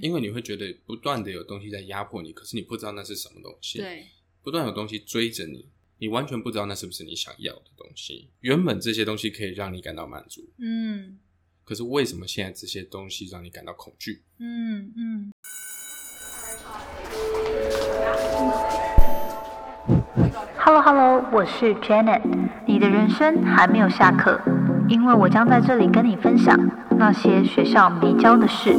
[0.00, 3.78] 因为你会觉得不断的有东西在压迫你，可是你不知道那是什么东西。
[3.78, 4.06] 对，
[4.42, 5.66] 不断有东西追着你，
[5.98, 8.30] 你完全不知道那是不是你想要的东西。
[8.40, 11.18] 原本这些东西可以让你感到满足，嗯
[11.64, 14.22] 可是为什么现在这些东西让你感到恐惧？
[14.38, 15.32] 嗯嗯。
[20.56, 22.22] Hello Hello，我是 Janet。
[22.66, 24.40] 你的人生还没有下课，
[24.88, 26.56] 因为我将在这里跟你分享
[26.98, 28.74] 那些学校没教的事。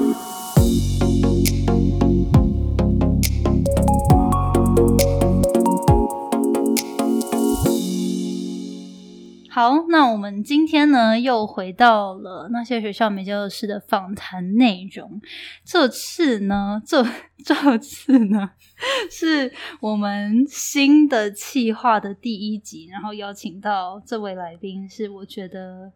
[9.53, 15.19] 好，那我们今天呢又回到了那些学校没教师的访谈内容。
[15.65, 17.05] 这次呢， 这
[17.43, 18.51] 这次呢
[19.11, 19.51] 是
[19.81, 25.91] 我们新的企划的第一集，然后邀请到这位来宾，是我觉得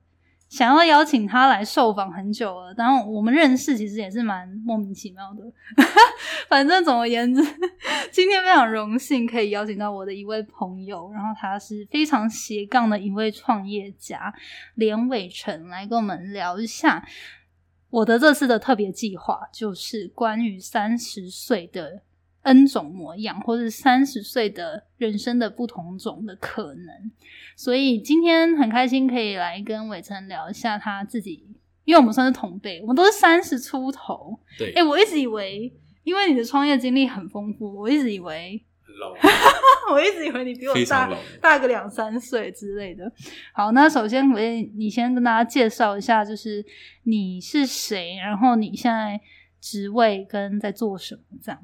[0.55, 5.43] 想要邀请他来受访很久了，然后我们认识其实也是蛮莫名其妙的。
[6.47, 7.41] 反正总而言之，
[8.09, 14.34] 今天非常荣幸可以邀请到我的一位朋友，然后他是非常斜杠的一位创业家
[14.75, 17.05] 连伟成，来跟我们聊一下
[17.90, 22.01] 我的这次的特别计划，就是关于三十岁的
[22.46, 27.12] N 种模样，或是三十岁的人生的不同种的可能。
[27.55, 31.43] 所以今天很开心可以来跟伟成聊一下他自己，
[31.85, 34.40] 因为我们算是同辈，我们都是三十出头。
[34.60, 41.12] 对，哎、我一直以为，因为你的创业经历很丰富，我一直以为， 很 low，我一直以为你比我大。
[41.41, 43.12] 大个两三岁之类的。
[43.54, 44.40] 好，那首先我
[44.77, 46.63] 你先跟大家介绍一下，就是
[47.05, 49.20] 你是谁，然后你现在
[49.59, 51.59] 职位跟在做什么，这样。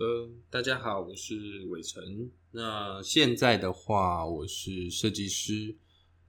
[0.00, 2.30] 的，大家好，我是伟成。
[2.52, 5.76] 那现在的话，我是设计师，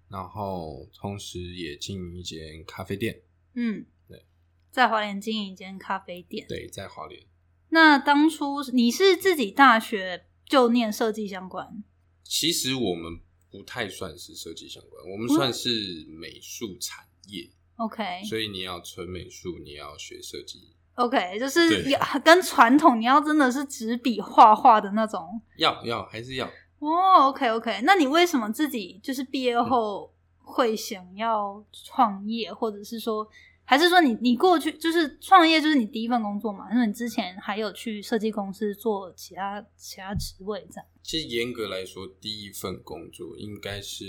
[0.09, 3.21] 然后同时也经营一间咖啡店。
[3.53, 4.25] 嗯，对，
[4.71, 6.45] 在华联经营一间咖啡店。
[6.49, 7.25] 对，在华联。
[7.69, 11.81] 那当初你是自己大学就念设计相关？
[12.25, 25.41] 其实我们不太算是设计相关，我们嗯算是美术产业，OK 所以你要纯美术，你要学设计，OK，就是对要 跟传统你要真的是纸笔画画的那种。
[25.57, 26.45] 要要还是要。
[26.79, 33.27] 哦，OK OK，那你为什么自己就是毕业后会想要创业，或者是说，
[33.63, 36.71] 还是说你你过去就是创业就是你第一份工作嘛？
[36.73, 40.85] 因为你之前还有去设计公司做其他其他职位这样。
[41.03, 44.03] 其实严格来说，第一份工作应该是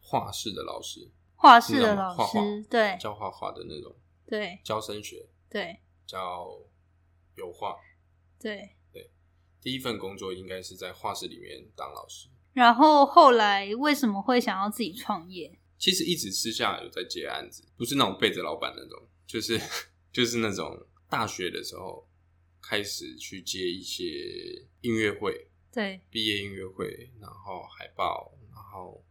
[0.00, 3.94] 画室的老师，画室的老师，对教画画的那种，
[4.26, 6.60] 对教升学，对教
[7.36, 7.76] 油画。
[8.38, 9.10] 对对。
[9.60, 12.28] 第一份工作应该是在画室里面当老师。
[12.52, 15.58] 然后后来为什么会想要自己创业？
[15.76, 19.60] 其实一直私下有在接案子，不是那种背着老板那种， 就是
[20.12, 22.08] 就是那种大学的时候
[22.62, 24.04] 开始去接一些
[24.82, 29.04] 音乐会，对毕业音乐会，然后海报，然后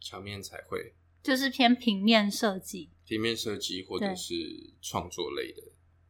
[0.00, 2.90] 墙面彩绘、就是偏平面设计。
[3.06, 4.34] 平面设计或者是
[4.82, 5.62] 创作类的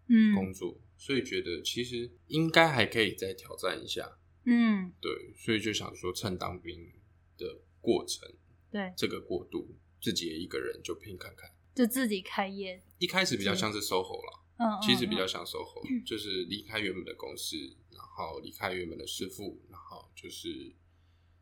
[0.08, 4.18] 嗯工作，所以觉得其实应该还可以再挑战一下。
[4.46, 6.92] 嗯，对，所以就想说趁当兵
[7.38, 7.46] 的
[7.80, 8.28] 过程，
[8.70, 11.50] 对，这个过渡，自己也一个人就拼看看。
[11.74, 12.82] 就自己开业。
[12.98, 17.56] 一开始比较像是 SOHO 啦，嗯，嗯其实比较嗯像 SOHO， 就是离开原本的公司，
[17.90, 20.74] 然后离开原本的师傅，然后就是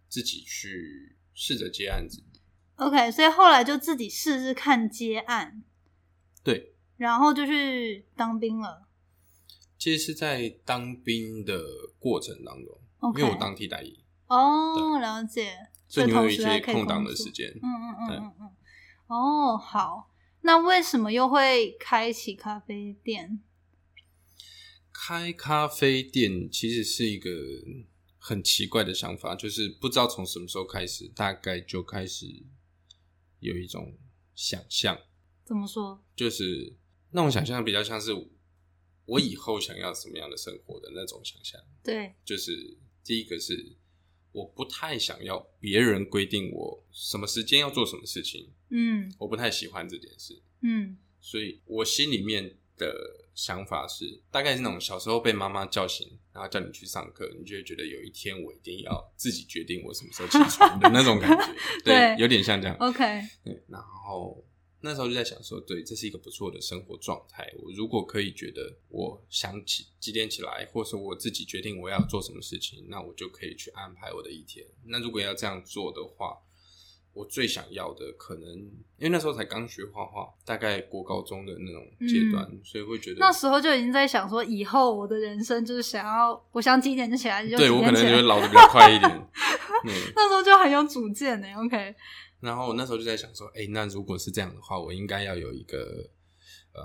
[0.08, 2.22] 自己去试着接案子。
[2.76, 5.62] OK，所以后来就自己试试看接案，
[6.42, 6.71] 对，
[7.02, 8.86] 然后就去当兵了。
[9.76, 11.60] 其实是在当兵的
[11.98, 12.80] 过程当中
[13.16, 15.56] 因为我当替代役，哦，了解。
[15.88, 17.50] 所以你会有一些空档的时间。
[17.60, 18.50] 嗯嗯对嗯嗯嗯。
[19.08, 20.10] 哦，好。
[20.42, 23.42] 那为什么又会开启咖啡店？
[24.92, 27.28] 开咖啡店其实是一个
[28.18, 32.26] 很奇怪的想法，就是不知道从什么时候开始，大概就开始
[33.40, 33.98] 有一种
[34.36, 34.96] 想象，
[35.44, 36.00] 怎么说？
[36.14, 36.76] 就是
[37.12, 38.12] 那种想象比较像是
[39.04, 41.60] 我以后想要什么样的生活的那种想象。
[41.82, 43.76] 对，就是第一个是
[44.32, 49.12] 我不太想要别人规定我什么时间要做什么事情，嗯。
[49.18, 50.96] 我不太喜欢这件事，嗯。
[51.20, 52.92] 所以我心里面的
[53.34, 61.54] 想法是，大概是那种小时候被妈妈叫醒，然后叫你去上课，你就会觉得有一天我一定要自己决定我什么时候起床的那种感觉，
[61.84, 62.76] 对，对有点像这样。
[62.78, 63.02] ，OK，
[63.44, 64.44] 对，然后
[64.82, 67.50] 那时候就在想说，对，这是一个不错的生活状态。
[67.62, 74.66] 我如果可以觉得我想起几点起来，或是我自己决定我要做什么事情，那我就可以去安排我的一天。
[74.84, 76.36] 那如果要这样做的话，
[77.14, 78.48] 我最想要的，可能
[78.96, 89.10] 因为那时候才刚学画画，大概国高中的那种阶段，所以会觉得那时候就已经在想说，以后我的人生就是想要，我想几点就起来就对我可能就会老的比较快一点。
[89.84, 91.46] 对， 那时候就很有主见呢。
[91.58, 91.94] OK，
[92.42, 96.10] 然后我那时候就在想说，哎、那如果是这样的话，我应该要有一个
[96.74, 96.82] 呃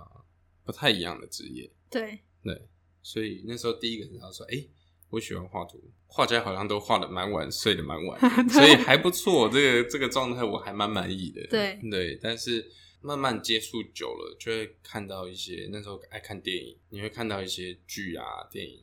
[0.63, 1.69] 不太一样的职业。
[1.89, 2.69] 对，对，
[3.01, 4.63] 所以那时候第一个想到说，哎、
[5.09, 8.19] 我喜欢画图，画家好像都画的蛮晚，睡得蛮晚，
[8.49, 9.49] 所以还不错。
[9.49, 11.45] 这个这个状态我还蛮满意的。
[11.47, 12.69] 对对，但是
[13.01, 18.79] 慢慢接触久了，就会看到一些那时候爱看电影，你会看到一些剧啊、电影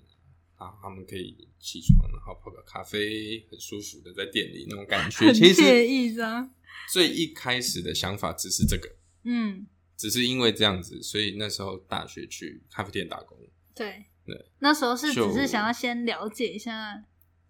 [0.56, 5.26] 啊，他们可以起床，然后泡个咖啡，很舒服的在店里那种感觉。
[5.26, 6.50] 很其实惬意这样。
[6.92, 8.88] 最一开始的想法只是这个，
[9.24, 9.66] 嗯，
[9.96, 13.38] 只是因为这样子，所以那时候大学去咖啡店打工。
[13.74, 17.04] 对对，那时候是只是想要先了解一下，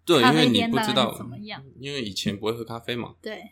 [0.05, 3.15] 对，因为你不知道怎么样，因为以前不会喝咖啡嘛。
[3.21, 3.51] 对，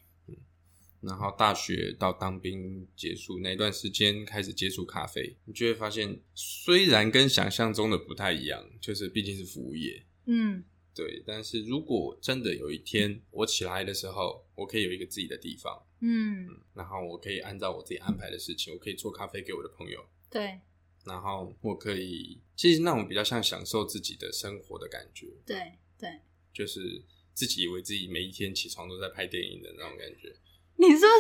[1.04, 10.64] 然后大学到当兵结束那段时间开始接触咖啡，你就会发现，虽然跟想象中的不太一样，就是毕竟是服务业，嗯，
[10.96, 11.22] 对。
[11.28, 20.60] 但是如果真的有一天我起来的时候，我可以有一个自己的地方，嗯，然后我可以按照我自己安排的事情，我可以做咖啡给我的朋友，对，
[21.06, 26.10] 然后我可以，其实那种比较像享受自己的生活的感觉，对，对。
[26.54, 27.04] 就是
[27.34, 30.32] 自己以为自己每一天起床都在拍电影的那种感觉。
[30.78, 31.14] 你是不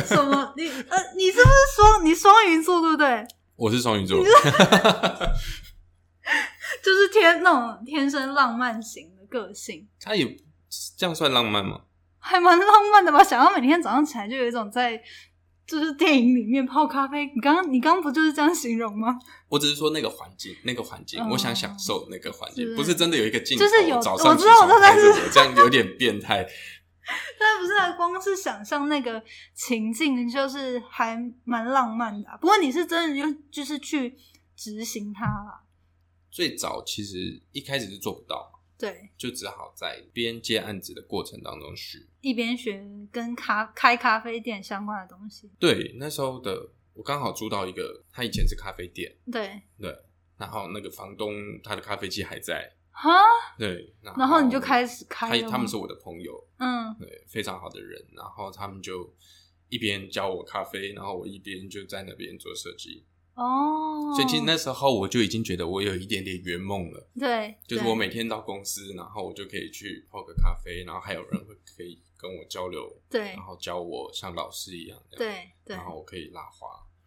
[0.00, 0.52] 是什么？
[0.56, 3.26] 你呃，你是不是双你双鱼座对不对？
[3.56, 4.22] 我是双鱼座，
[6.82, 10.36] 就是天那种天生浪漫型的个性，他也
[10.96, 11.80] 这样算浪漫吗？
[12.18, 13.22] 还蛮浪漫的吧？
[13.24, 15.00] 想要每天早上起来就有一种在
[15.66, 17.26] 就是电影里面泡咖啡。
[17.34, 19.18] 你刚刚你刚刚不就是这样形容吗？
[19.48, 24.06] 我只是说那个环境，那个环境，哦我想享受那个环境，是不是真的有一个镜头，就是有我知
[24.46, 26.46] 道我知道但是，这样有点变态。
[27.38, 29.22] 但不是啊，光是想象那个
[29.54, 34.16] 情境，就是还蛮浪漫的啊、不过你是真的就就是去
[34.54, 35.64] 执行它啦，
[36.30, 41.98] 最早其实一开始是做不到，对，就只好在边接案子的过程当中学。
[42.20, 49.96] 一边学跟咖开咖啡店相关的东西，对，那时候的我刚好租到一个，他以前是咖啡店，对，对，
[50.36, 51.32] 然后那个房东
[51.62, 53.22] 他的咖啡机还在，哈，
[53.56, 59.08] 对，然然后你就开始开他他们是我的朋友，嗯，对，非常好的人，然后他们就
[59.68, 63.04] 一边教我咖啡，然后我一边就在那边做设计，
[63.34, 76.66] 哦，所以其实那时候我就已经觉得我有一点点圆梦了，对，就是我每天到公司，然后我就可以去泡个咖啡，然后还有人会可以跟我交流，对然后教我像老师一样，对对然后我可以拉花，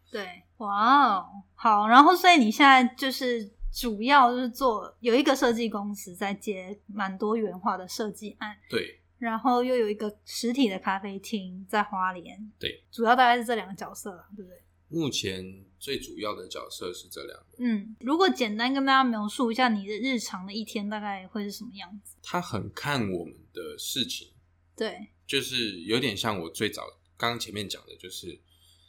[0.09, 8.97] 对，哇哦，好，然后所以你现在就是主要就是做有一个设计公司在接蛮多元化的设计案，对。
[9.17, 14.59] 然后又有一个实体的咖啡厅在花莲，对，主要大概是这两个角色啦，对不对？
[14.87, 22.15] 目前最主要的角色是这两个，嗯，如果简单跟大家描述一下你的日常的一天大概会是什么样子？
[22.23, 24.29] 他很看我们的事情，
[24.75, 26.81] 对，就是有点像我最早
[27.15, 28.41] 刚刚前面讲的，就是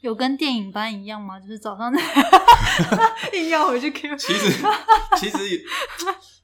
[0.03, 1.41] 有跟电影班一样吗？
[1.41, 1.91] 就是早上
[3.33, 4.53] 硬要回去 Q，其实
[5.19, 5.39] 其实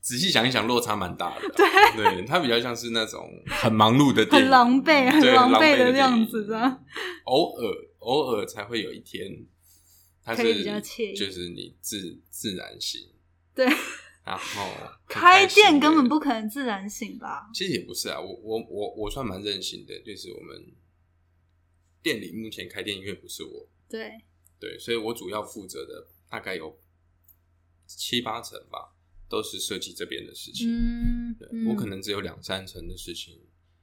[0.01, 1.49] 仔细想一想，落差蛮大的。
[1.51, 1.67] 对，
[1.97, 6.49] 对，它比较像是那种很忙碌的电影，很狼狈，很狼狈的狈样子。
[7.25, 9.29] 偶尔偶尔才会有一天，
[10.25, 13.01] 它是比较惬意就是你自自然醒，
[13.55, 13.67] 对，
[14.25, 14.63] 然后
[15.09, 17.49] 很开店根本不可能自然醒吧？
[17.53, 20.57] 其实也不是啊，我我我我算蛮任性的，就是我们
[22.09, 24.19] 店里目前开店因为不是我，对，
[24.59, 26.81] 对，所以我主要负责的大概有
[27.87, 28.97] 七八成吧，
[29.29, 30.67] 都是设计这边的事情。
[30.71, 33.39] 嗯，对、嗯我可能只有两三成的事情，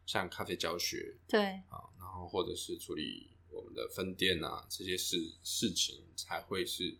[0.07, 1.39] 像咖啡教学对，
[1.69, 6.97] 啊，然后或者是处理我们的分店啊这些事事情才会是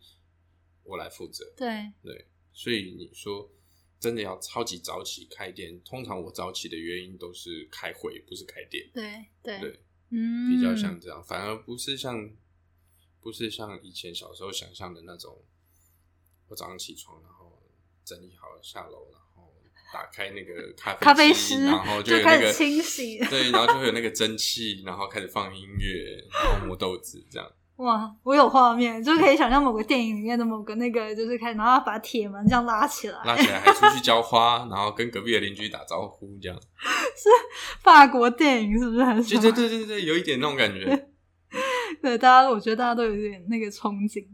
[0.84, 1.52] 我来负责。
[1.58, 3.52] 对，对，所以你说
[4.00, 8.88] 真的要超级早起开店，通常我早起的原因都是开会，不是开店。
[8.94, 9.80] 对，对，对，
[10.16, 12.30] 嗯，比较像这样，反而不是像
[13.20, 15.44] 不是像以前小时候想象的那种，
[16.48, 17.62] 我早上起床，然后
[18.06, 19.54] 整理好了下楼，然后
[19.92, 27.52] 打开那个咖啡咖啡机师然后就有那个开始清洗 对，然后就会有那个蒸汽，然后开始放音乐，然后磨豆子这样。
[27.78, 36.58] 哇，我有画面，就可以想象某个电影里面的某个那个，就是开始，然后把铁门这样拉起来，拉起来还出去浇花，然后跟隔壁的邻居打招呼，这样
[37.16, 37.30] 是。
[37.82, 41.08] 法国电影是不是很对对对对对，有一点那种感觉，
[42.02, 44.26] 对，大家我觉得大家都有点那个憧憬，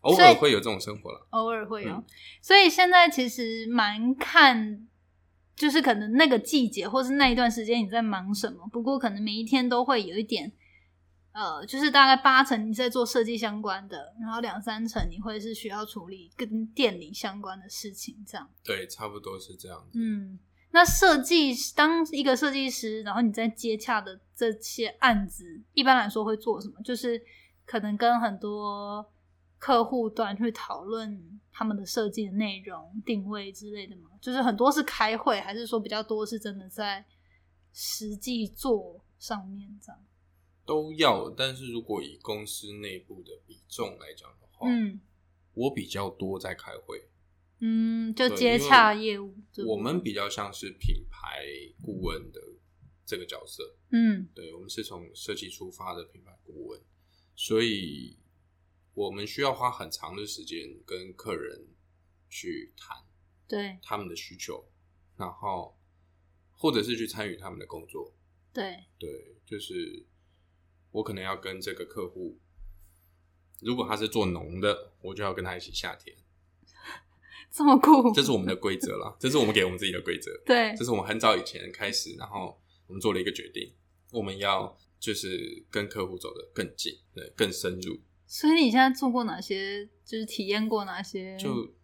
[0.00, 1.26] 偶尔会有这种生活了。
[1.30, 1.90] 偶尔会有。
[1.90, 2.04] 嗯
[2.40, 4.86] 所以现在其实蛮看
[5.56, 10.52] 就是可能那个季节或是那一段时间你在忙什么，不过可能每一天都会有一点，
[11.34, 18.48] 呃，就是大概八成你在做设计相关的，然后两三成你会是需要处理跟店里相关的事情，这样。
[18.62, 19.98] 对，差不多是这样子。
[19.98, 20.38] 嗯，
[20.70, 26.80] 那设计当一个设计师，然后你在接洽的这些案子，一般来说会做什么？
[26.84, 27.20] 就是
[27.66, 29.04] 可能跟很多
[29.58, 34.10] 客户端去讨论他们的设计的内容、定位之类的吗？
[34.20, 37.04] 就是很多是开会，还是说比较多是真的在
[37.72, 40.00] 实际做上面这样？
[40.66, 45.00] 都要，但是如果以公司内部的比重来讲的话，嗯。
[45.56, 47.08] 我比较多在开会，
[47.60, 49.32] 嗯，就接洽业务。
[49.68, 51.46] 我们比较像是品牌
[51.80, 52.40] 顾问的
[53.06, 54.28] 这个角色，嗯。
[54.34, 56.80] 对我们是从设计出发的品牌顾问，
[57.36, 58.18] 所以
[58.94, 61.68] 我们需要花很长的时间跟客人
[62.28, 62.96] 去谈
[63.46, 63.78] 对。
[63.80, 64.68] 他们的需求，
[65.16, 65.78] 然后
[66.50, 68.12] 或者是去参与他们的工作，
[68.52, 68.84] 对。
[68.98, 70.04] 对，就是
[70.94, 72.38] 我可能要跟这个客户，
[73.60, 76.16] 如果他是做农的，我就要跟他一起下田，
[77.50, 83.74] 这么酷，这是我们的规则啦，这是我们给我们自己的规则，对这是我们很早以前开始，然后我们做了一个决定，
[84.12, 89.88] 我们要就是跟客户走得更近，对，更深入，所以你现在做过哪些？
[90.04, 91.36] 就是体验过哪些？
[91.36, 91.74] 就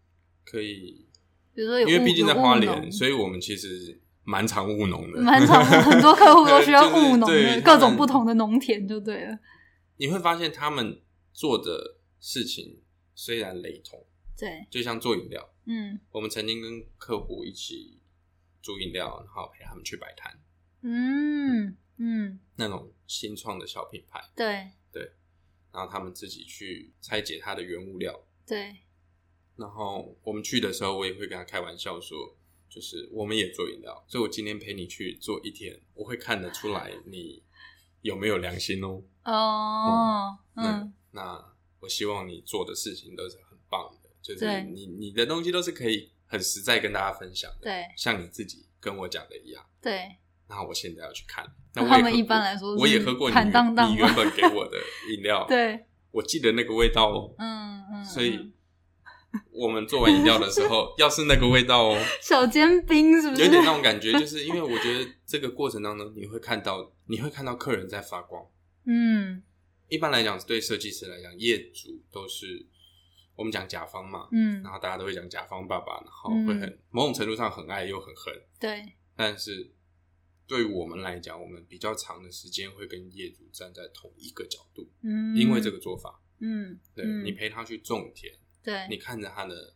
[0.45, 1.09] 可以，
[1.53, 4.01] 比如说有，因为毕竟在花莲，所以我们其实
[4.31, 9.25] 蛮常务农的，蛮常很多客户都需要就是务农的各种不同的农田，就对。
[9.25, 9.37] 了。
[9.97, 12.81] 你会发现他们做的事情
[13.13, 14.07] 虽然雷同，
[14.39, 15.99] 对，就像做饮料，嗯。
[16.13, 17.99] 我们曾经跟客户一起
[18.63, 20.41] 煮饮料，然后陪他们去摆摊，
[20.83, 24.71] 嗯嗯，那种新创的小品牌，对。
[24.93, 25.11] 对。
[25.73, 28.77] 然后他们自己去拆解它的原物料，对，
[29.57, 32.37] 然后我们去的时候，我也会跟他开玩笑说，
[32.71, 37.43] 就是我们也做饮料，所以我今天陪你去做一天，我会看得出来你
[38.03, 39.03] 有没有良心哦。
[39.25, 41.45] 哦，嗯嗯，那
[41.81, 49.63] 我希望你做的事情都是很棒的，就是你你的东西都是可以很实在跟大家分享的，对像你自己跟我讲的一样。
[49.83, 50.17] 对，
[50.49, 54.79] 那我现在要去看，那他们一般来说我也喝过你你原本给我的
[55.13, 57.35] 饮料，， 对，我记得那个味道哦。
[57.39, 58.53] 嗯嗯，所以嗯
[59.53, 63.43] 我们做完饮料的时候， 要是那个味道哦，小煎饼是不是？
[63.45, 68.45] 有点那种感觉，就是因为我觉得这个过程当中，你会看到，你会看到客人在发光。
[68.85, 69.43] 嗯。
[69.89, 72.65] 一般来讲，对设计师来讲，业主都是
[73.35, 74.63] 我们讲甲方嘛，嗯。
[74.63, 76.79] 然，后大家都会讲甲方爸爸，然后会很、嗯。
[76.91, 79.73] 某种程度上很爱又很恨，对，但是
[80.47, 87.25] 对于我们来讲，我们比较长的时间会跟业主站在同一个角度，嗯，因为这个做法，嗯，对、嗯。
[87.25, 89.75] 你陪他去种田，对，你看着他的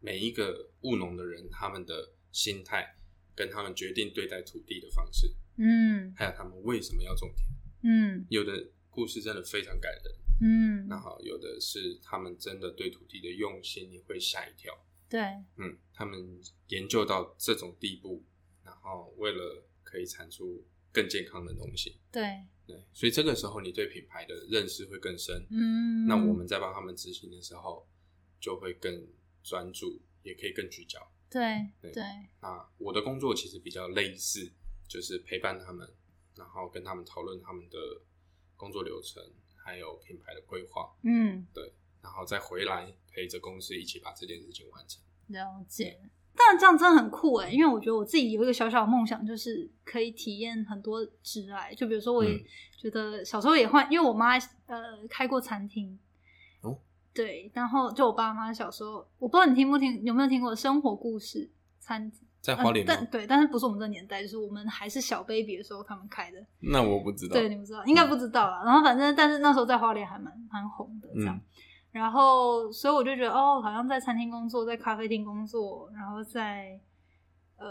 [0.00, 2.94] 每一个务农的人，他们的心态，
[3.34, 7.46] 跟他们决定对待土地的方式，嗯还有他们为什么要种田，
[7.82, 10.14] 嗯有的故事真的非常感人。
[10.42, 14.72] 嗯，然后有的是他们真的对土地的用心，你会吓一跳。
[15.06, 15.20] 对，
[15.56, 18.24] 嗯，他们研究到这种地步，
[18.64, 22.22] 然后为了可以产出更健康的东西，对，
[22.66, 25.46] 对，所以这个时候你对品牌的认识会更深。
[25.50, 27.86] 嗯，那我们在帮他们执行的时候，
[28.40, 29.06] 就会更
[29.42, 30.98] 专注，也可以更聚焦。
[31.30, 32.02] 对对对，
[32.40, 34.50] 那我的工作其实比较类似，
[34.88, 35.88] 就是陪伴他们，
[36.34, 37.78] 然后跟他们讨论他们的
[38.56, 39.22] 工作流程，
[39.54, 40.92] 还有品牌的规划。
[41.04, 45.00] 嗯，对，然后再回来陪着公司一起把这件事情完成。
[45.28, 46.00] 了解。
[46.34, 51.74] 但这样真的很酷哎，因为我觉得我自己有一个小小的梦想，就是可以体验很多职爱。
[51.74, 52.24] 就比如说，我
[52.78, 56.09] 觉得小时候也换，因为我妈呃开过餐厅，哦，
[57.22, 62.20] 对，然后就我爸妈小时候，我不知道你听不听，有没有听过生活故事餐厅？
[62.40, 66.38] 在花莲但对，但是不是我们这年代，就是我们还是小 baby 的时候他们开的。
[66.60, 67.34] 那我不知道。
[67.34, 68.62] 对，你不知道，应该不知道啦。
[68.64, 71.36] 然后反正，但是那时候在花莲还蛮蛮红的这样。
[71.36, 71.40] 嗯
[71.92, 76.78] 然后，所以我就觉得，哦，好像在餐厅工作，在咖啡厅工作，然后在
[77.56, 77.66] 呃，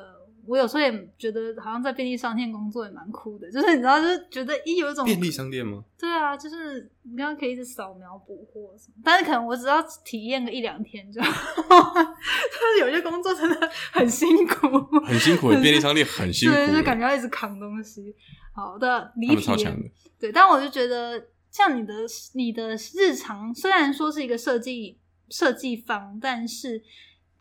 [0.45, 5.83] 我有时候也觉得好像在便利商店工作也蛮酷的，就是你知道，就是觉得一有一种便利商店吗？
[5.97, 14.67] 对啊，就是你刚刚可以一直扫描补货什么，但是可能我只要体验个一两天就， 就是有些工作真的很辛苦，
[15.05, 18.15] 很辛苦，便利商店很辛苦对，就，感觉要一直扛东西。
[18.53, 19.89] 好的，离题超强的。
[20.19, 21.93] 对，但我就觉得，像你的
[22.33, 24.97] 你的日常，虽然说是一个设计
[25.29, 26.81] 设计方，但是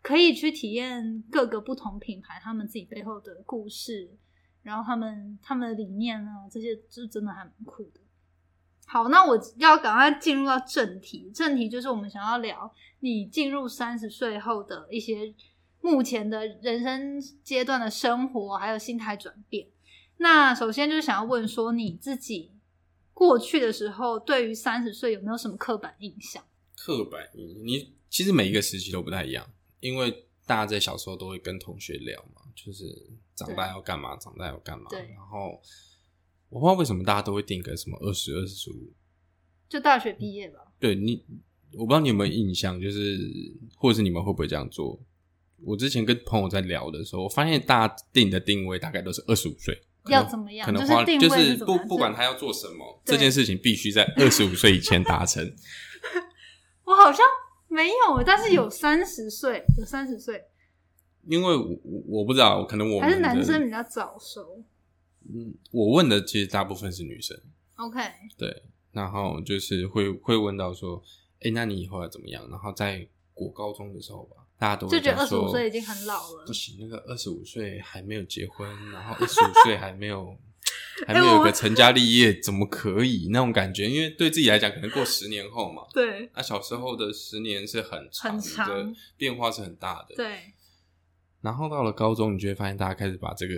[0.01, 4.09] 可以去体验各个不同品牌他们自己背后的故事，
[4.63, 7.99] 然后他们他们的理念啊，这些就真的还蛮酷的。
[8.85, 11.29] 好，那我要赶快进入到正题。
[11.33, 15.33] 正题就是我们想要聊你进入三十岁后的一些
[15.81, 19.67] 目前的人生阶段的生活还有心态转变。
[20.17, 22.51] 那首先就是想要问说，你自己
[23.13, 26.43] 过去的时候，对于三十岁有没有什么刻板印象？
[26.75, 29.47] 刻板印象，你其实每一个时期都不太一样，
[29.79, 32.85] 因为大家在小时候都会跟同学聊嘛，就是
[33.35, 34.85] 长大要干嘛，长大要干嘛。
[34.89, 35.61] 对然后
[36.49, 38.93] 我不知道为什么大家都会定个什么二十二十五，
[39.67, 40.59] 就大学毕业吧。
[40.79, 41.23] 对你，
[41.73, 43.19] 我不知道你有没有印象，就是
[43.75, 44.99] 或者是你们会不会这样做？
[45.63, 55.43] 我之前跟朋友在聊的时候，我发现大家定的定位大概都是二十五岁，要怎么样可能花就是不不管他要做什么，对这件事情必须在二十五岁以前达成。
[56.85, 57.25] 我好像
[57.71, 60.43] 没有，但是有三十岁，有三十岁，
[61.27, 64.63] 因为我我我不知道，可能我还是男生比较早熟。
[65.31, 67.39] 嗯，我问的其实大部分是女生
[67.75, 67.99] ，OK，
[68.37, 71.01] 对，然后就是会会问到说，
[71.41, 72.49] 哎、那你以后要怎么样？
[72.49, 76.53] 然后在国高中的时候吧，大家都就觉得二十五岁已经很老了不。
[76.53, 80.35] 行，那个二十五岁还没有结婚，然后二十五岁还没有
[81.07, 83.89] 还没有个成家立业，怎么可以那种感觉？
[83.89, 90.15] 因为对自己来讲，可能过十年后嘛， 对那小时候的十年是很长很的，长变化是很大的。
[90.15, 90.53] 对，
[91.41, 93.53] 然后到了高中，你就会发现大家开始把这个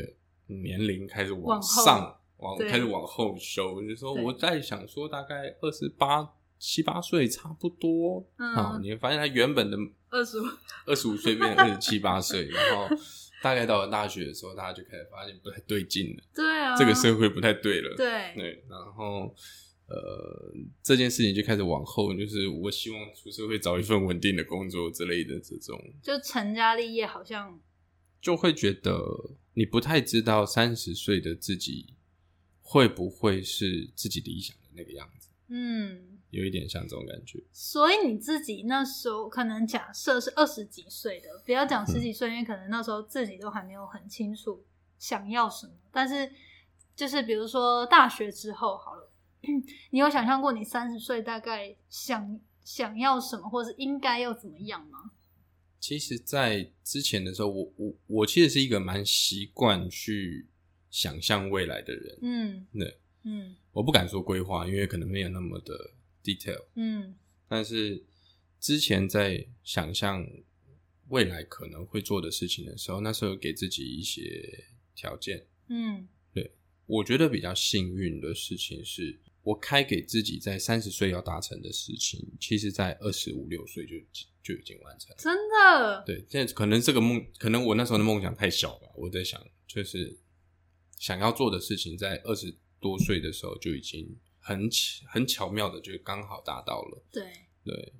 [0.48, 3.81] 年龄开始往上，往对开始往后修。
[3.81, 6.27] 就是说我在想说，大概二十八
[6.60, 8.25] 七八岁差不多。
[8.38, 9.77] 嗯啊，你会发现他原本的
[10.10, 10.45] 二十五，
[10.86, 12.88] 二十五岁变成二十七八岁，然后
[13.41, 17.95] 大概到了大学的时候，大家就开始发现不太对劲了，对啊，这个社会不太对了。
[17.95, 19.36] 对对，然后。
[19.93, 27.60] 呃，这件事情就开始往后，就是我希望出社会找一份稳定的工作之类的这种，就成家立业好像
[28.21, 29.03] 就会觉得
[29.53, 31.88] 你不太知道三十岁的自己
[32.62, 37.41] 会不会是自己理想的那个样子，嗯，有一点像这种感觉。
[37.51, 44.63] 所以你自己那时候可能假设是二十几岁的，不要讲十几岁，因为可能那时候自己都还没有很清楚
[44.97, 45.73] 想要什么。
[45.91, 46.31] 但是
[46.95, 49.11] 就是比如说大学之后好了，
[49.91, 55.11] 你有想象过你三十岁大概想想要什么，或是应该要怎么样吗？
[55.79, 60.47] 其实，在之前的时候，我我我其实是一个蛮习惯去
[60.91, 62.20] 想象未来的人。
[62.22, 65.74] 嗯对，嗯我不敢说规划，因为可能没有那么的
[66.24, 66.66] detail。
[66.75, 67.16] 嗯
[67.48, 68.03] 但是
[68.60, 70.25] 之前在想象
[71.10, 75.46] 未来可能会做的事情的时候，那时候给自己一些条件。
[75.68, 76.51] 嗯对
[76.86, 83.96] 我觉得比较幸运的事情是，我开给自己在三十岁要达成的事情，其实在二十五六岁就
[84.44, 85.18] 就已经完成了。
[85.18, 88.88] 真的，对，现在可能这个梦，可能我那时候的梦想太小吧。
[88.96, 90.18] 我在想，就是
[90.98, 97.04] 想要做的事情，在二十多岁的时候就已经很巧很巧妙的就刚好达到了。
[97.12, 97.24] 对，
[97.64, 97.94] 对，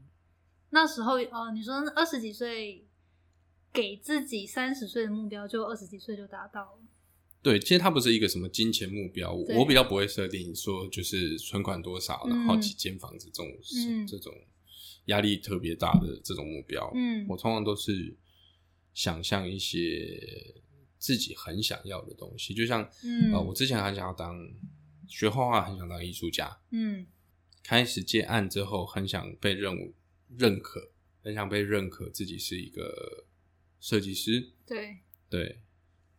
[0.72, 2.86] 那时候哦，你说二十几岁
[3.72, 6.80] 给自己三十岁的目标，就二十几岁就达到了。
[7.44, 13.52] 对，其实它不是一个什么金钱目标，我比较不会设定说就是存款多少，然后嗯几间房子这种、
[13.88, 14.32] 嗯这种
[15.06, 16.92] 压力特别大的这种目标。
[16.94, 18.16] 嗯我通常都是
[18.94, 20.20] 想象一些
[21.00, 24.38] 自己很想要的东西，就像嗯呃，我之前很想要当
[25.12, 27.06] 学画画，很想当艺术家，嗯。
[27.64, 29.94] 开始接案之后，很想被认
[30.36, 33.28] 认可，很想被认可自己是一个
[33.80, 34.98] 设计师，对。
[35.30, 35.62] 对，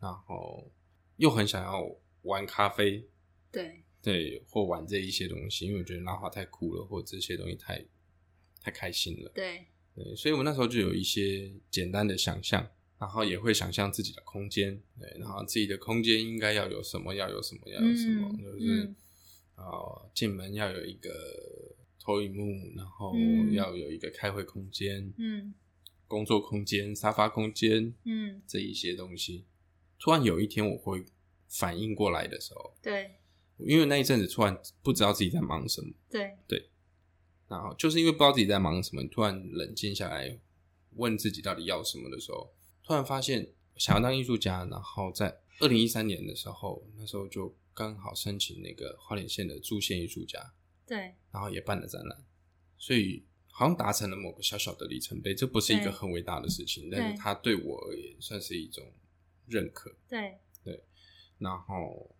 [0.00, 0.72] 然后
[1.16, 1.84] 又很想要
[2.22, 3.06] 玩咖啡，
[3.50, 7.84] 对，对，或玩这一些东西，因为我觉得拉花太酷了，或这些东西太
[8.60, 12.70] 太开心了，对，对，所以我那时候就有一些简单的想象，
[13.02, 18.96] 然后也会想象自己的空间，对，然后自己的空间应该要有什么，要有什么，要有什么，嗯就是嗯。
[19.56, 19.66] 啊、
[20.14, 21.10] 进门要有一个
[21.98, 23.52] 投影幕，然后嗯。
[23.54, 25.52] 要有一个开会空间、嗯
[26.06, 29.46] 工作空间、沙发空间嗯，这一些东西。
[29.98, 31.04] 突然有一天我会
[31.48, 33.10] 反应过来的时候，对
[33.58, 36.70] 因为那一阵子突然不知道自己在忙什么，对对，
[37.48, 40.38] 然后就是因为不知道自己在忙什么，你突然冷静下来，
[40.96, 44.64] 问自己到底要什么的时候，突然发现想要当艺术家。
[44.64, 50.52] 然后在二零一三年的时候，那时候就刚好申请那个花莲县的驻县艺术家，
[50.86, 52.24] 对然后也办了展览，
[52.78, 55.34] 所以好像达成了某个小小的里程碑。
[55.34, 58.84] 这不是一对个很伟大的事情，但是它对我而言算是一种
[59.46, 59.94] 认可。
[60.08, 60.40] 对，
[61.38, 62.14] 然后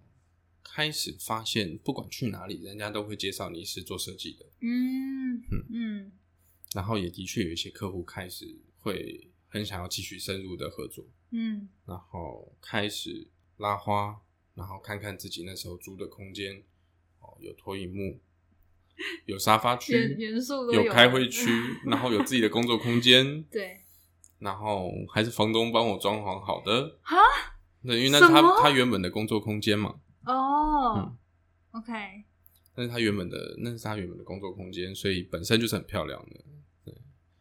[0.63, 4.47] 开始发现，不管去哪里，人家都会介绍你是做设计的。
[4.61, 6.13] 嗯嗯嗯
[6.73, 11.69] 然后也的确有一些客户开始会很想要继续深入的合作，嗯。
[11.87, 14.19] 然后开始拉花，
[14.55, 16.63] 然后看看自己那时候租的空间，
[17.21, 18.19] 哦，有投影幕，
[19.27, 21.51] 有沙发区，元素有有开会区，
[21.85, 23.79] 然后有自己的工作空间，对。
[24.39, 27.17] 然后还是房东帮我装潢好的哈，
[27.85, 31.19] 对，因为那是他他原本的工作空间嘛，哦、嗯。
[31.73, 32.25] O k
[32.75, 36.45] 那是他原本的那是他原本的工作空间，所以本身就是很漂亮的。
[36.85, 36.95] 对，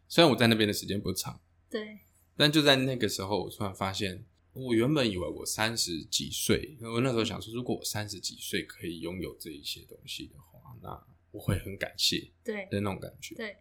[0.06, 1.40] 虽然我在那边的时间不长，
[1.72, 1.98] 对，
[2.36, 13.34] 但就在那个时候，我突然发现，我原本以为我三十几岁，我那时候想说，如果我三十几岁可以拥有这一些东西的话，那我会很感谢对，的那种感觉。
[13.34, 13.56] 对。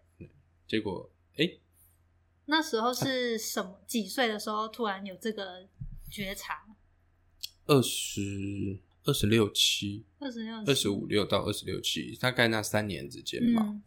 [0.67, 1.49] 结果，哎、
[2.45, 3.81] 那时候是什么？
[3.87, 5.67] 几岁的时候突然有这个
[6.09, 6.65] 觉察？
[7.65, 13.83] 二十二十六七，二十六、二十五六到二十六七，大概那三年之间吧，嗯，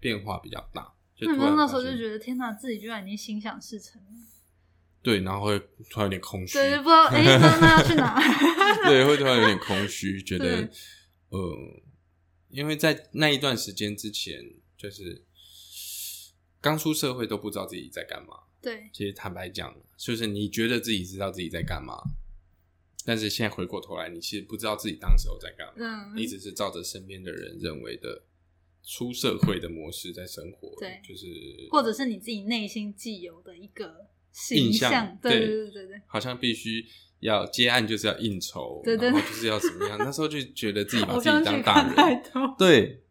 [0.00, 0.93] 变化比较大。
[1.16, 4.08] 就那突然那时候就觉得天哪，自己居然已经心想事成了。
[5.02, 5.58] 对，然后会
[5.90, 8.18] 突然有点空虚，对，就不知道哎，那那要去哪？
[8.88, 10.70] 对，会突然有点空虚，觉得对
[11.28, 11.82] 呃，
[12.48, 14.42] 因为在那一段时间之前，
[14.78, 15.22] 就是
[16.60, 18.34] 刚出社会都不知道自己在干嘛。
[18.62, 22.02] 对，其实坦白讲，就是你觉得自己知道自己在干嘛，
[23.04, 28.22] 但是现在回过头来，你其实不知道自己当时候在干嘛，嗯，你只是照着身边的人认为的
[28.84, 31.26] 出社会的模式在生活，对就是
[31.70, 34.06] 或者是你自己内心既有的一个
[34.50, 36.86] 印象形象，对对对对对对，好像必须
[37.20, 42.22] 要接案就是要应酬，对对然后就是要怎么样，那时候就觉得自己把自己当大人，
[42.58, 43.02] 对，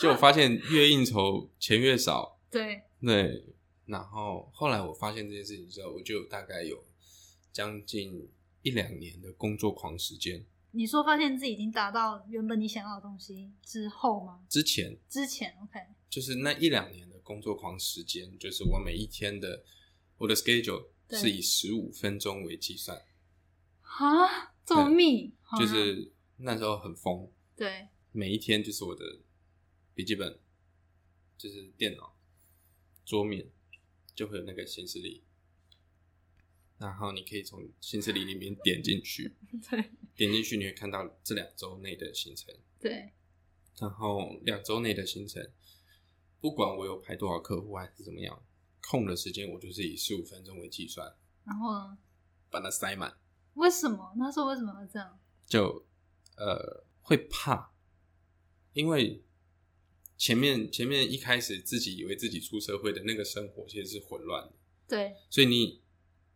[0.00, 3.44] 就我发现越应酬钱越少， 对，对。
[3.86, 6.82] 然后后来我发现这件事情之后，我就大概有
[7.52, 8.28] 将近
[8.62, 10.46] 一两年的工作狂时间。
[10.74, 14.44] 你说发现自己已经达到原本你想要的东西之后吗？
[14.48, 14.98] 之前。
[15.08, 19.64] 之前，OK，就是那一两年的工作狂时间，就是我每一天的
[20.16, 23.04] 我的 schedule 是以十五分钟为计算，
[23.82, 29.20] 啊，这么密，啊就是那时候很疯，对，每一天就是我的
[29.94, 30.38] 笔记本，
[31.36, 32.16] 就是电脑
[33.04, 33.50] 桌面
[34.14, 35.22] 就会有那个行事历，
[36.82, 39.36] 然后你可以从行事历里面点进去，
[39.70, 43.12] 对点进去你会看到这两周内的行程，对，
[43.78, 45.48] 然后两周内的行程，
[46.40, 48.44] 不管我有排多少客户还是怎么样，
[48.80, 51.14] 空的时间我就是以十五分钟为计算，
[51.44, 51.98] 然后呢？
[52.50, 53.16] 把它塞满，
[53.54, 55.18] 为什么那时候为什么要这样？
[55.46, 55.86] 就
[56.36, 57.72] 呃会怕，
[58.72, 59.22] 因为
[60.18, 64.52] 前面前面一开始自己以为自己出社会的那个生活其实是混乱的，
[64.88, 65.81] 对，所以你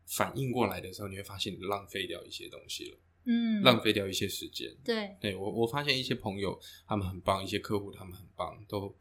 [0.07, 4.75] 反应过来的时候，你会发现你浪费掉一些东西了，嗯，浪费掉一些时间。
[4.85, 8.95] 对，对我我发现一些朋友他们很棒，一些客户他们很棒，都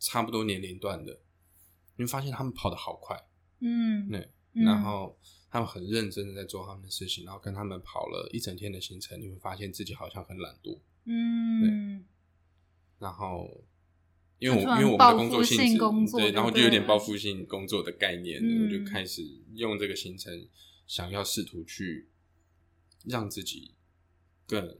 [0.00, 1.18] 差不多年龄段的，
[1.96, 3.16] 你会发现他们跑得好快，
[3.60, 4.64] 嗯，对，嗯。
[4.64, 5.16] 然后
[5.50, 12.04] 他们很认真的在做他们的事情，然后跟他们跑了一整天的行程，你会发现自己好像很懒惰，嗯，
[12.98, 13.64] 然后
[14.38, 15.78] 因为我因为我们的工作性质
[16.16, 19.22] 对，然后就有点报复性工作的概念，嗯我就开始
[19.54, 20.48] 用这个行程，
[20.86, 22.08] 想要试图去
[23.04, 23.74] 让自己
[24.46, 24.76] 更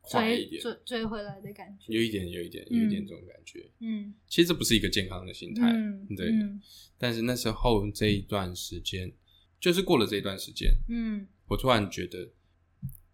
[0.00, 3.70] 快一点，追追追回来的感觉，有一点，有一点，有一点嗯这种感觉。
[3.80, 6.30] 嗯，其实这不是一个健康的心态，嗯，对。
[6.30, 6.60] 嗯
[7.00, 9.12] 但是那时候这一段时间，
[9.60, 12.32] 就是过了这一段时间，嗯，我突然觉得，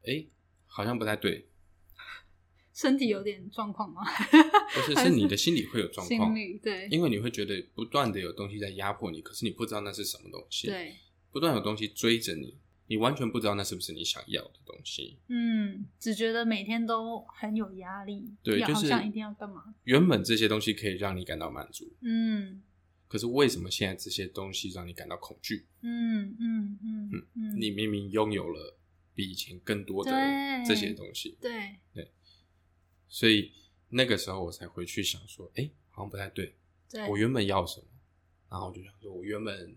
[0.07, 0.25] 哎、
[0.65, 1.47] 好像不太对，
[2.75, 4.03] 身体有点状况吗？
[4.75, 6.35] 不是 是是你的心理会有状况。
[6.35, 6.89] 心，理对。
[6.91, 10.97] 因为你会觉得不断的有东西在压迫你，可是你不知道那是什么东西，对，
[11.31, 12.59] 不断有东西追着你，
[12.89, 15.19] 你完全不知道那是不是你想要的东西。
[15.29, 22.63] 嗯，只觉得每天都很有压力，要对就是好像一定要干嘛，原本这些东西可以让你感到满足，嗯。
[23.07, 25.67] 可是为什么现在这些东西让你感到恐惧？
[25.83, 28.77] 嗯嗯嗯嗯，你明明拥有了
[29.15, 30.65] 比以前更多的对。
[30.67, 31.77] 这些东西，对
[33.15, 33.53] 所以
[33.91, 36.53] 那个时候我才回去想说，哎、好像不太对。
[36.91, 37.87] 对，我原本要什么？
[38.51, 39.77] 然后我就想说，我原本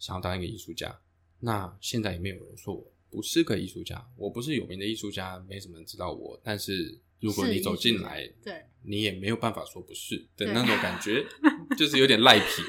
[0.00, 1.00] 想要当一个艺术家，
[1.38, 6.40] 那现在也没有人说我不是个艺术家，我不是有名的艺术家，没什么人知道我。
[6.42, 11.24] 但是如果你走进来，对你也没有办法说不是的那种感觉，
[11.78, 12.62] 就是有点赖皮，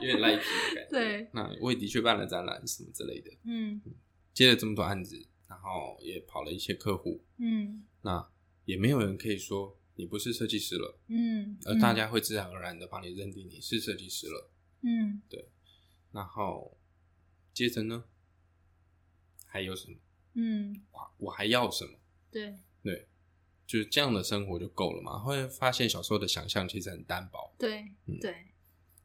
[0.00, 0.90] 有点赖皮的感觉。
[0.90, 3.80] 对，那我也的确办了展览什么之类的，嗯
[4.34, 8.28] 接了这么多案子，然后也跑了一些客户，嗯那
[8.64, 14.50] 也没有人可以说你不是设计师了，嗯，而大家会自然而然的帮你认定你是设计师了。
[14.82, 15.48] 嗯对
[16.10, 16.76] 然后
[17.54, 18.04] 接着呢，
[19.46, 19.96] 还有什么？
[20.34, 21.98] 嗯我我还要什么？
[22.30, 23.06] 对对，
[23.66, 25.18] 就是这样的生活就够了嘛。
[25.18, 28.34] 会发现小时候的想象其实很单薄，对嗯对，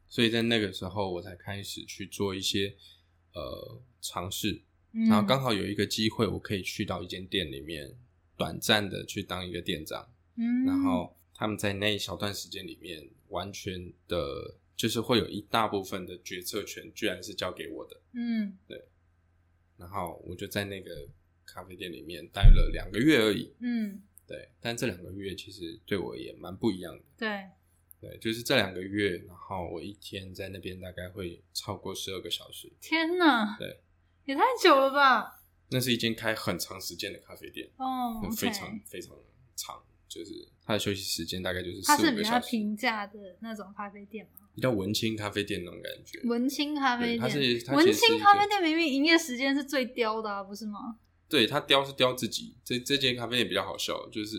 [0.08, 2.74] 所以在那个时候我才开始去做一些
[3.34, 7.98] 呃尝试，然然后刚好有一个机会，我可以去到一间店里面
[8.38, 18.56] 短暂的去当一个店长，嗯，然后他们在那一小段时间里面完全的就是会有一大部分的决策权居然是交给我的，嗯。
[18.66, 18.82] 对。
[19.76, 21.08] 然后我就在那个
[21.46, 27.48] 咖啡店里面待了两个月而已，嗯，对，但这两个月其实对我也蛮不一样的，对，
[28.00, 33.80] 对，就是这两个月，然后我一天在那边大概会超过十二个小时，天哪，对，
[34.24, 35.37] 也太久了吧？
[35.70, 39.16] 那是一间开很长时间的咖啡店，哦那非常非常
[39.56, 44.48] 长，就是它的休息时间大概就是它是比较平价的那种咖啡店吗？
[44.54, 46.20] 比较文青咖啡店那种感觉。
[46.28, 47.38] 文青咖啡店它是
[47.72, 54.38] 文青咖啡店明明营业时间是最刁的啊，不是吗 对他刁是刁自己，这这间咖啡店比较好笑，就是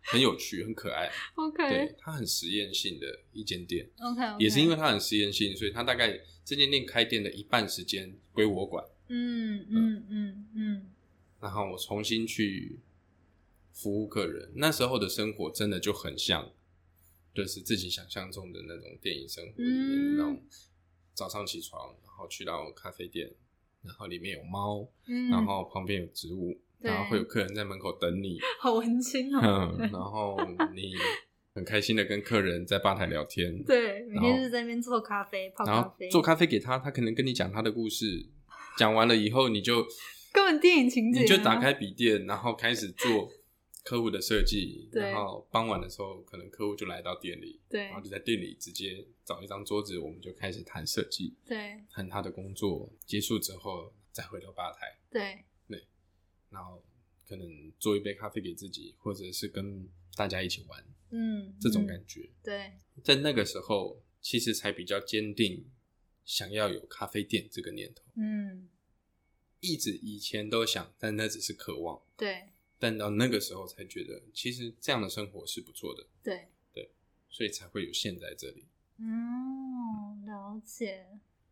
[0.00, 1.06] 很有趣、很可爱。
[1.36, 8.82] 对？OK，对它很实验性的一间店，OK，也是因为它很实验性，所以它大概这间店开店的一半时间归我管，
[9.12, 10.06] 嗯嗯。
[10.08, 10.86] 嗯嗯
[11.40, 12.78] 然后我重新去
[13.72, 14.50] 服务客人。
[14.54, 16.50] 那时候的生活真的就很像，
[17.34, 20.42] 就是自己想象中的那种电影生活里面的那种，
[21.14, 23.30] 早上起床，然后去到咖啡店，
[23.82, 30.38] 然后里面有猫，嗯，然后旁边有植物，然后会有客人在门口等你，好文青哦，嗯， 然后
[30.72, 30.94] 你
[31.54, 38.26] 很开心的跟客人在吧台聊天，对，每天就是在那边做咖啡、泡然后咖啡，做咖啡给他，他可能跟你讲他的故事，
[38.76, 39.82] 讲完了以后，你就
[40.32, 43.30] 根本电影情节啊，你就打开笔电，然后开始做
[43.84, 45.02] 客户的设计，对。
[45.02, 47.82] 然后傍晚的时候，可能客户就来到店里，对。
[47.86, 51.82] 然后就在店里直接找一张桌子，我们就开始谈设计，对。
[51.90, 55.44] 谈他的工作，结束之后再回到吧台，对。
[55.68, 55.86] 对。
[56.50, 56.82] 然后
[57.26, 57.46] 可能
[57.78, 61.86] 做一杯咖啡给自己，或者是跟大家一起玩，嗯，这种嗯。
[61.86, 62.30] 感觉。
[62.42, 65.64] 对，在那个时候，其实才比较坚定
[66.24, 68.02] 想要有咖啡店这个念头。
[68.16, 68.68] 嗯
[69.60, 72.02] 一直以前都想，但那只是渴望。
[72.16, 72.48] 对
[72.80, 76.90] 但到那个时候才觉得，其实这样的生活是不错的，对，对
[77.30, 78.66] 所以才会有现在这里。
[78.98, 81.06] 嗯，了解。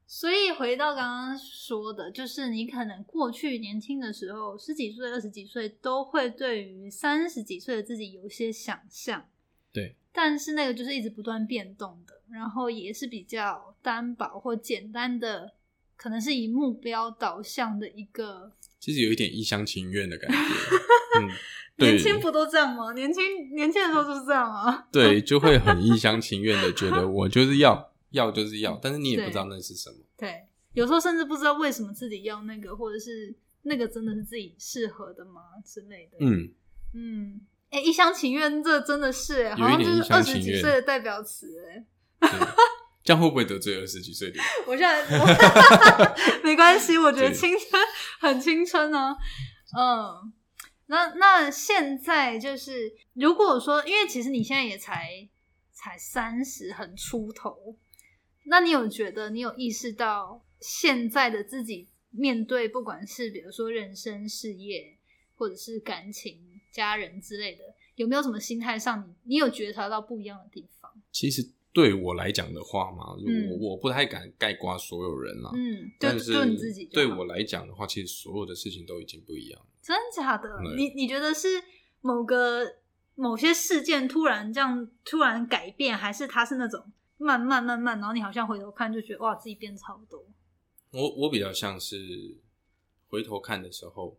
[0.09, 9.30] 所以回到刚刚说的，就是你可能过去年轻的时候，十几岁、二十几岁，都会对于三十几岁的自己有一些想象，
[9.72, 15.52] 对，但是那个就是一直不断变动的，然后也是比较单薄或简单的，
[15.96, 18.52] 可能是以目标导向的一个。
[18.78, 20.37] 其实有一点一厢情愿的感觉。
[21.20, 21.28] 嗯，
[21.76, 22.92] 年轻不都这样吗？
[22.94, 24.88] 年轻年轻的时候就是这样啊。
[24.90, 29.96] 对，就会很一厢情愿的觉得我就是要 要就是要，但是你也不知道那是什么。
[30.16, 36.16] 对，有时候甚至不知道为什么自己要那个，或者是那个真的是自己适合的吗之类的。
[36.20, 36.50] 嗯，
[36.94, 41.85] 嗯，哎、一厢情愿，这真的是哎，好像就是二十几岁的代表词哎。
[42.28, 42.30] 对，
[43.04, 44.40] 这样会不会得罪二十几岁的？
[44.66, 47.83] 我现在我 没关系，我觉得青春
[48.20, 49.16] 很青春啊。
[49.78, 50.33] 嗯，
[50.87, 55.28] 那那现在就是，如果说，因为其实你现在也才
[55.72, 57.76] 才三十，很出头，
[58.46, 64.98] 那你有觉得你有意识到现在的自己面对不管是比如说人生、事业，
[65.37, 67.64] 或者是感情、家人之类的，
[67.96, 70.90] 有没有什么心态上你你有觉察到不一样的地方？
[71.12, 75.50] 其实对我来讲的话嘛，嗯我我不太敢概括所有人啦。
[75.54, 79.66] 嗯，就但是就你自己对我来讲的话，其实所有的事情都已经不一样了。
[79.83, 80.48] 真假的？
[80.76, 81.48] 你你觉得是
[82.00, 82.76] 某个
[83.14, 86.85] 某些事件突然这样突然改变，还是他是那种
[87.18, 90.24] 慢慢慢慢，然后你好像回头看就觉得哇自己变超多？
[90.92, 92.37] 我我比较像是
[93.09, 94.18] 回头看的时候，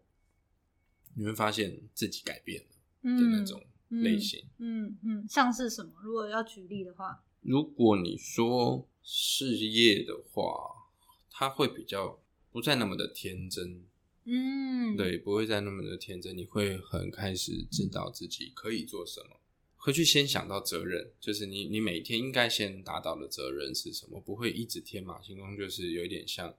[1.16, 2.68] 你会发现自己改变了
[3.04, 4.44] 的那种类型。
[4.58, 5.92] 嗯嗯，像是什么？
[6.04, 10.90] 如果要举例的话，如果你说事业的话，
[11.30, 12.20] 它会比较
[12.52, 13.84] 不再那么的天真，
[14.26, 19.38] 嗯，对，不会再那么的天真，你会很开始知道自己可以做什么，
[19.78, 26.56] 会去先想到责任，就是你你每天应该先达到的责任是什么，不会一直天马行空，就是有一点像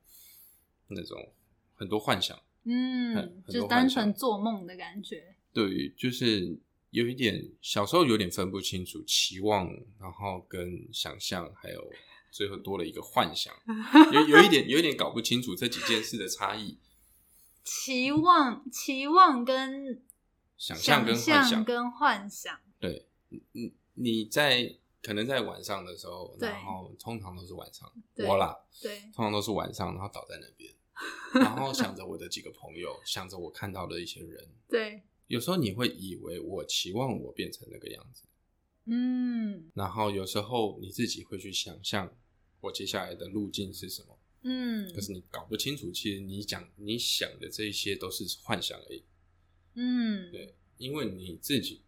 [0.89, 1.33] 那种
[1.77, 5.35] 很多幻想，嗯，就单纯做梦的感觉。
[5.53, 6.59] 对，就是
[6.91, 9.67] 有一点小时候有点分不清楚期望，
[9.99, 11.93] 然后跟想象，还有
[12.31, 13.53] 最后多了一个幻想，
[14.13, 16.79] 有有一点有一点搞不清楚这几件事的差异，
[17.65, 20.03] 期望、期望跟
[20.57, 23.07] 想象跟幻想想，跟幻想，对，
[23.53, 30.73] 你你在可能在晚上的时候，然后通常都是晚上，我啦，对，通常都是晚上，然后倒在那边，
[31.35, 38.25] 然后想着我的几个朋友，想着我看到的一些人，对，有时候你会以为我期望我变成那个样子。
[38.87, 39.71] 嗯。
[39.75, 42.15] 然后有时候你自己会去想象
[42.61, 49.05] 我接下来的路径是什么，嗯可是你搞不清楚，其实你讲你想的这一些都是幻想而已，
[49.75, 51.83] 嗯，对，因为你自己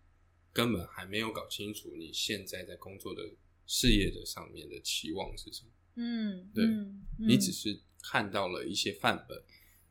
[0.52, 3.22] 根本还没有搞清楚你现在在工作的
[3.66, 5.70] 事业的上面的期望是什么？
[5.96, 9.42] 嗯，对嗯你只嗯是看到了一些范本，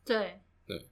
[0.04, 0.40] 对。
[0.66, 0.88] 对，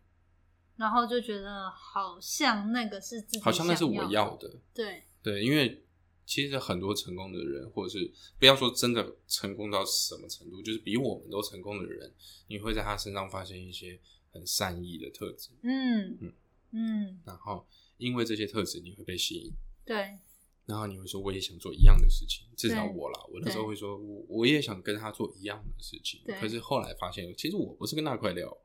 [0.76, 4.50] 然后就觉得好像那个是自己好像那是我要的。
[4.74, 5.84] 对，对，因为
[6.26, 12.12] 其实很多成功的人，或者是不要说真的成功到什么程度，就是比我们都成功的人，
[12.48, 13.98] 你会在他身上发现一些
[14.30, 16.32] 很善意的特质，嗯嗯。
[16.74, 19.52] 嗯，然后因为这些特质你会被吸引，
[19.84, 20.18] 对，
[20.66, 28.56] 然后你会说我也想做一样的事情，至少我啦，我那时候会说我我也想跟他做一样的事情，可是后来发现其实我不是跟那块料，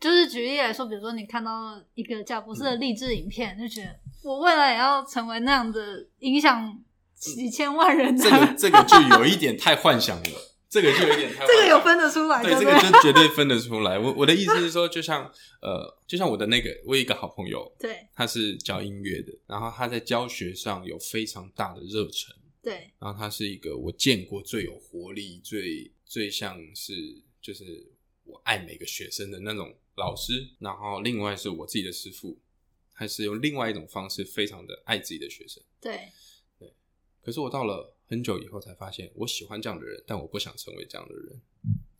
[0.00, 6.82] 就是举例来说，比如说你看到一个贾博士的励志影片，就觉得我未来也要成为那样的影响
[7.14, 13.98] 几千万人的，这个这个就有一点太幻想了，这个就有点太 这个有分得出来，对，不这个就绝对分得出来。
[13.98, 15.30] 我我的意思是说，就像
[15.60, 18.08] 呃，就像我的那个，我有一个好朋友，对。
[18.14, 22.90] 他是教音乐的，然后他在教学上有非常大的热忱，对。
[22.98, 26.94] 然后他是一个我见过最有活力、最最像是
[27.42, 27.92] 就是
[28.24, 30.48] 我爱每个学生的那种老师。
[30.58, 32.38] 然后另外是我自己的师傅，
[32.94, 35.62] 他是用另外一种方式，非常的爱自己的学生。
[35.82, 36.08] 对。
[36.58, 36.72] 对，
[37.22, 41.40] 可是我到了很久以后才发现，我喜欢这样的人，但我不想成为这样的人。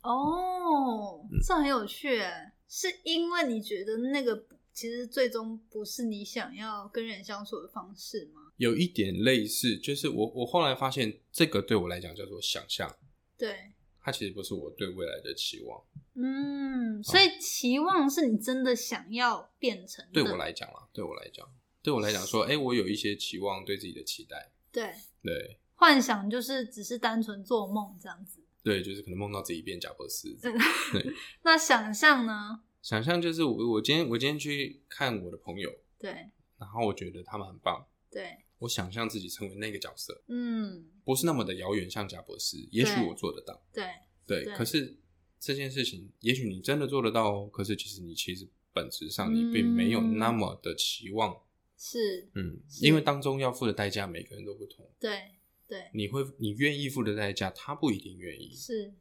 [0.03, 8.41] 哦嗯，这很有趣耶，是因为你觉得那个其实最终不是你想要跟人相处的方式吗？
[8.57, 12.95] 有一点类似，就是我我后来发现，这个对我来讲叫做想象，
[13.35, 15.83] 对，它其实不是我对未来的期望。
[16.13, 21.49] 嗯，所以期望是你真的想要变成的，对我来讲啦，对我来讲，
[21.81, 28.39] 对我来讲说， 哎、我有一些期望，对自己的期待，对对幻想就是只是单纯做梦这样子。
[28.63, 30.29] 对，就是可能梦到自己变贾博士。
[30.41, 30.53] 嗯
[30.93, 32.61] 对， 那想象呢？
[32.81, 35.69] 想象就是我我今天我今天去看我的朋友，
[35.99, 36.11] 对
[36.57, 43.61] 然后我觉得他们很棒，对，我想象自己成为那个角色，嗯，不是那么的遥远，像贾博士，也许我做得到。
[43.73, 43.85] 对
[44.25, 44.95] 对，对可是
[45.37, 47.49] 这件事情，也许你真的做得到哦。
[47.51, 51.37] 可是其实你其实本质上你并没有那么的期望，
[51.77, 55.35] 是，嗯，因为当中要付的代价每个人都不同，对
[55.67, 58.93] 对你会你愿意付的代价，他不一定愿意，是，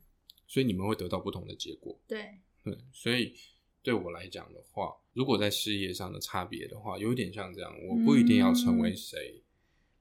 [0.47, 1.99] 所以你们会得到不同的结果。
[2.07, 3.35] 对对，所以
[3.83, 9.43] 对我来讲的话，如果在事业上的差别的话，有点像这样，我不一定要成为谁，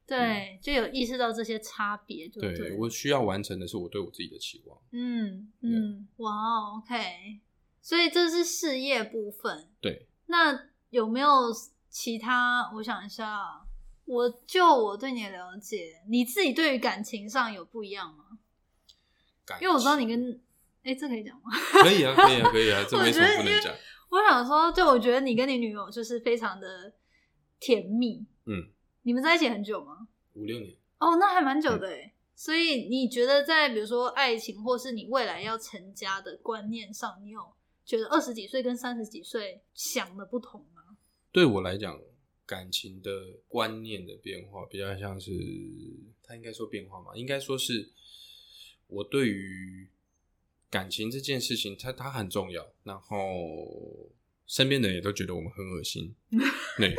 [0.06, 4.80] 对，就有意识到这些差别，就对对我需要完成的是我对我自己的期望。
[4.91, 7.39] 嗯嗯，哇哦，OK，
[7.82, 9.69] 所以这是事业部分。
[9.80, 11.30] 对，那有没有
[11.89, 12.71] 其他？
[12.76, 13.65] 我想一下，
[14.06, 18.38] 我就我对你的了解，你自己对于感情上有不一样吗？
[19.46, 20.42] 感因为我知道你跟，
[20.84, 21.52] 哎，这可以讲吗？
[21.84, 23.74] 可以啊，可以啊，可以啊， 这我为什么不能讲？
[24.10, 26.94] 我想说，就我觉得你跟你女友就是非常的
[27.60, 28.26] 甜蜜。
[28.46, 28.70] 嗯，
[29.04, 30.08] 你们在一起很久吗？
[30.34, 30.74] 五六年。
[31.00, 32.14] 哦，那还蛮久嗯的诶。
[32.36, 37.40] 所以你觉得在比如说爱情，或是你未来要成家的观念上，你有
[37.86, 40.98] 觉得二十几岁跟三十几岁想的不同吗？
[41.32, 41.98] 对我来讲，
[42.52, 43.10] 感情的
[43.48, 45.32] 观念的变化比较像是，
[46.22, 47.90] 他应该说变化嘛，应该说是
[48.88, 49.88] 我对于
[50.70, 54.12] 感情这件事情，它它很重要，然后
[54.46, 56.14] 身边的人也都觉得我们很恶心，
[56.78, 56.94] 对，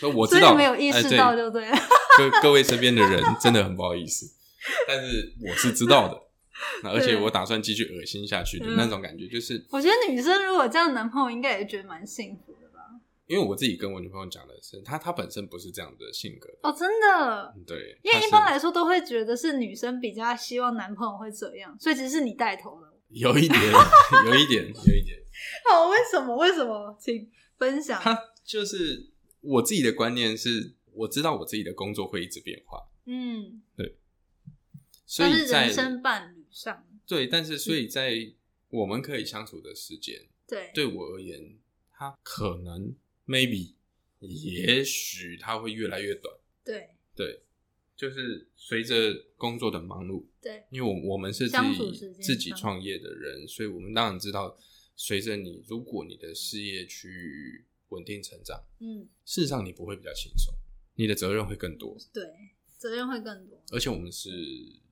[0.00, 1.76] 所以我知道没有意哎识到对就对了。
[2.18, 4.34] 各各位身边的人真的很不好意思，
[4.88, 6.20] 但是我是知道的，
[6.82, 12.56] 那而且我打算继续恶心下去的嗯那种感觉，就是我觉得女生如果这样，男朋友应该也觉得蛮幸福？
[13.30, 22.92] 因为我自己跟我女朋友讲的是，她她本身不是这样的性格的，哦，真的，对，因为一般来说都会觉得是女生比较希望男朋友会这样，所以其实是你带头的。
[23.10, 23.60] 有一点，
[24.26, 25.16] 有一点，有一点，
[25.70, 26.36] 好，为什么？
[26.36, 26.96] 为什么？
[27.00, 28.00] 请分享。
[28.00, 29.08] 他就是
[29.40, 33.62] 我自己的观念是，我知道我自己的工作会一直变化，嗯，
[35.06, 38.32] 所以在人生伴侣上，对，但是所以在
[38.70, 41.56] 我们可以相处的时间，对对我而言，
[41.92, 42.94] 他可能
[43.30, 43.74] maybe
[44.18, 46.96] 也许它会越来越短，对。
[47.14, 47.42] 对，
[47.96, 54.56] 就是随着工作的忙碌，对因为我我们是自己自己创业的人，所以我们当然知道，
[54.96, 60.54] 随着你如果你的事业去稳定成长，嗯，事实上你不会比较轻松，
[60.94, 62.24] 你的责任会更多，对，
[62.78, 63.62] 责任会更多。
[63.70, 64.30] 而且我们是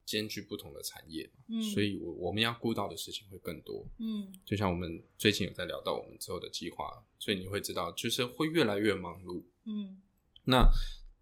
[0.09, 3.87] 兼具不同的产业嘛，嗯所以我我们要顾到的事情会更多。
[3.99, 9.43] 嗯就像我们最近有在聊到我们之后的计划，所以你会知道，就是会越来越忙碌。
[9.67, 10.01] 嗯
[10.45, 10.67] 那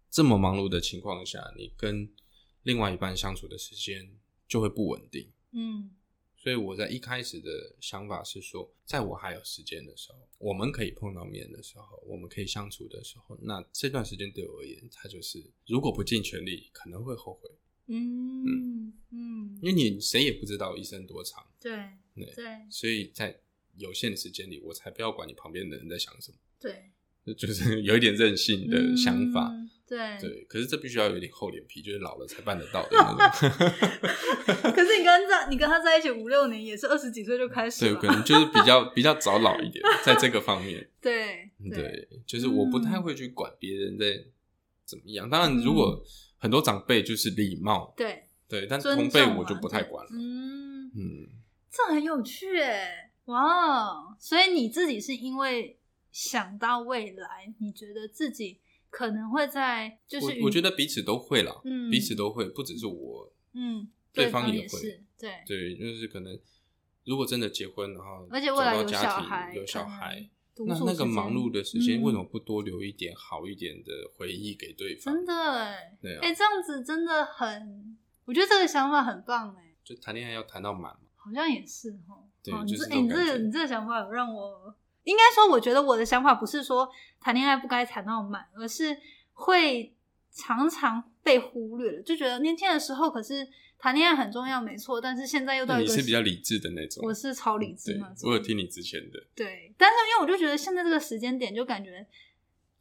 [0.09, 2.09] 这么忙碌的情况下，你跟
[2.63, 4.09] 另外一半相处的时间
[4.47, 5.29] 就会不稳定。
[5.51, 5.91] 嗯
[6.37, 17.51] 所以我在一开始的想法是说，在我还有时间的时候，我们可以碰到面的时候，我们可以相处的时候，那这段时间对我而言，它就是如果不尽全力，可能会后悔。
[17.87, 21.71] 嗯嗯，因为你谁也不知道一生多长，对
[22.15, 23.39] 对对所以在
[23.77, 26.91] 有限的时间里，我才不要管你旁边的人在想什么，对
[27.25, 29.49] 就就是有一点任性的想法。
[29.51, 33.49] 嗯对对，可是这必须要有点厚脸皮，就是老了才办得到的那种。
[34.75, 40.85] 可是你跟在你跟他在一起五六年，也是二十几岁就开始对，可能就是比较比较早老一点，在这个方面。
[40.99, 44.25] 对对，就是我不太会去管别人在
[44.83, 45.29] 怎么样。
[45.29, 46.03] 当然，如嗯果
[46.37, 50.11] 很多长辈就是礼貌，对，对，但尊同辈我就不太管了。
[50.13, 51.27] 嗯，嗯，
[51.69, 54.15] 这很有趣哎，哇！
[54.19, 55.79] 所以你自己是因为
[56.11, 58.59] 想到未来，你觉得自己
[58.89, 66.39] 可能会在就是我我觉得彼此都会啦，嗯彼此都会，不只是我，嗯，对方方也会，对对，就是可能
[67.03, 70.27] 如果真的结婚，然后而且未来有小孩，有小孩，独
[70.65, 75.13] 那那个忙碌的时间，嗯为什么不多留一点好一点的回忆给对方？
[75.13, 80.99] 真的哎，对啊哎，这样子真的很，我觉得这个想法很棒哎，就谈恋爱要谈到满嘛。
[81.15, 82.17] 好像也是哈。
[82.41, 86.89] 对就是这哎你这你这个想法有让我，应该说，我觉得我的想法不是说
[87.19, 88.97] 谈恋爱不该谈到满，而是
[89.33, 89.93] 会
[90.31, 93.45] 常常被忽略了，就觉得年轻的时候可是
[93.79, 102.05] 谈恋爱很重要，没错，但是现在又到你一个是比较理智的那种，我是超理智对那，种，我有听你之前的，对，但是因为我就觉得现在这个时间点，就感觉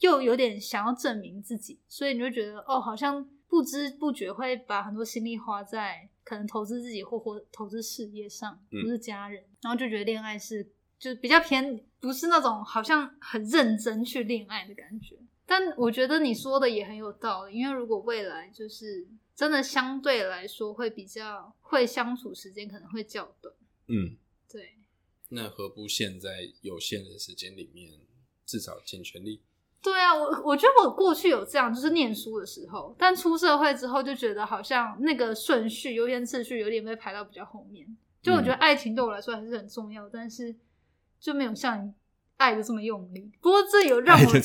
[0.00, 10.66] 又有点想要证明自己，所以你就觉得哦，好像不知不觉会把很多心力花在可能投资自己或或投资事业上，嗯不是家人，然后就觉得恋爱是
[10.98, 15.16] 就比较偏，不是那种好像很认真去恋爱的感觉。
[15.46, 23.54] 但我觉得你说的也很有道理，因为如果未来就是真的相对来说会比较会相处时间可能会较短，
[23.86, 24.16] 嗯，
[24.50, 24.74] 对，
[25.28, 27.92] 那何不现在有限的时间里面，
[28.44, 29.40] 至少尽全力？
[29.82, 37.86] 对啊，我我觉得我过去有这样，就是念书的时候，但出社会之后就觉得好像那个顺序、优先次序有点被排到比较后面。
[38.20, 40.52] 就我觉得嗯爱情对我来说还是很重要，但是
[41.20, 41.92] 就没有像你
[42.36, 43.30] 爱的这么用力。
[43.40, 44.26] 不过这有让我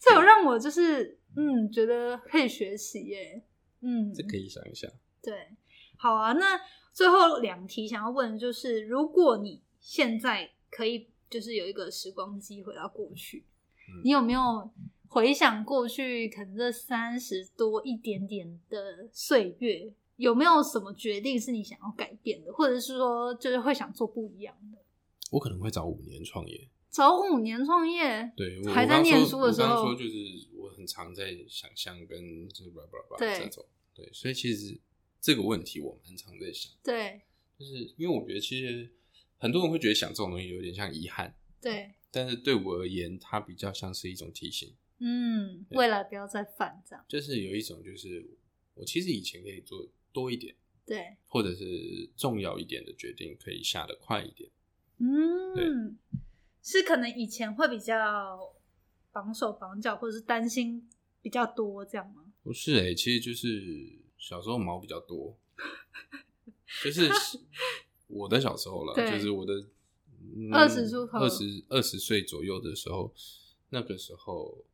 [0.00, 3.42] 这有让我就是嗯觉得可以学习耶，
[3.80, 4.90] 嗯，这可以想一想。
[5.22, 5.48] 对，
[5.96, 6.32] 好啊。
[6.32, 6.60] 那
[6.92, 13.44] 最后两题想要问的就是，如果你现在可以就是有一个时光机回到过去，
[13.88, 14.70] 嗯你有没有
[15.08, 24.78] 回想过去可能这三十多一点点的岁月，有没有什么决定是你想要改变的，或者是说就是会想做不一样的？
[25.30, 26.68] 我可能会早五年创业。
[26.92, 34.78] 早五年创业，对，我还在念书的时候我说就是我很常在想象跟就是叭叭叭对这种，对，所以其实
[35.20, 37.22] 这个问题我蛮常在想，对。
[37.58, 38.90] 就是因为我觉得其实
[39.38, 48.36] 很多人会觉得想这种东西有点像遗憾，对，但是对我而言，它比较像是一种提醒，嗯，对未来不要再犯这样，就是有一种就是
[48.74, 54.50] 我其实以前可以做多一点，对，或者是重要一点的决定可以下得快一点。
[54.98, 55.96] 嗯，
[56.62, 58.54] 是可能以前会比较
[59.10, 60.88] 绑手绑脚，或者是担心
[61.20, 62.22] 比较多这样吗？
[62.42, 65.36] 不是诶、其实就是小时候毛比较多，
[66.82, 67.10] 就是
[68.08, 69.64] 我的小时候了，就是我的
[70.50, 73.12] 20出头二十二十岁左右的时候，
[73.70, 74.64] 那个时候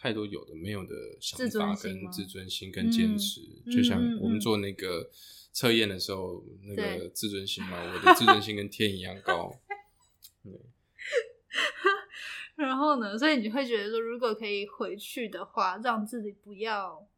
[0.00, 5.10] 太多有的没有的想法跟自尊心跟坚持，嗯就像我们做那个
[5.52, 9.52] 测验的时候，那个自尊心嘛，我的自尊心跟天一样高。
[10.44, 10.52] 对，
[12.56, 17.08] 然后呢，所以你会觉得说，如果可以回去的话，让自己不要，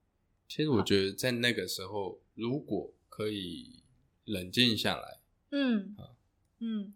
[0.48, 3.82] 其实我觉得在那个时候，如果可以
[4.24, 5.20] 冷静下来，
[5.50, 6.16] 嗯好
[6.58, 6.94] 嗯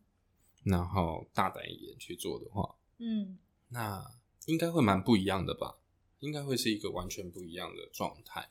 [0.65, 4.05] 然后大胆一点去做的话，嗯那
[4.47, 5.79] 应该会蛮不一样的吧？
[6.21, 8.51] 应该会是一个完全不一样的状态。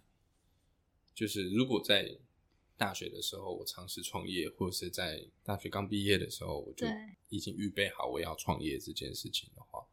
[1.14, 2.18] 就是如果在
[2.78, 6.86] 大学的时候我尝试创业，或者是在大学刚毕业的时候我就
[7.30, 9.86] 已经预备好我要创业这件事情的话，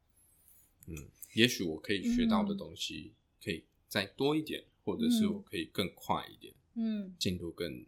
[0.86, 0.96] 嗯，
[1.34, 3.12] 也许我可以学到的嗯东西
[3.42, 7.84] 可以再多一点，或者是嗯我可以更快一点，嗯进度更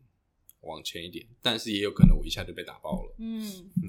[0.60, 1.26] 往前一点。
[1.40, 3.14] 但是也有可能我一下就被打爆了。
[3.18, 3.42] 嗯，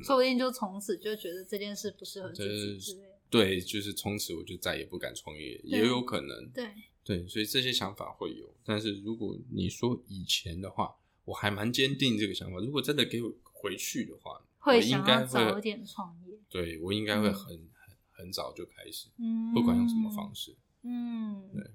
[0.04, 3.20] 说不定就从此就觉得这件事不适合自己之类的。
[3.30, 6.50] 对，就是从此我就再也不敢创业，也有可能。
[6.52, 6.70] 对，
[7.04, 10.96] 对，所以这些想法会有，但是如果你说以前的话，
[11.26, 12.58] 我还蛮坚定这个想法。
[12.60, 16.38] 如果真的给我回去的话，会应该早一点创业。
[16.50, 20.56] 对我应该会嗯很、很很早就开始，嗯，不管用什么方式。
[20.84, 21.72] 嗯，对，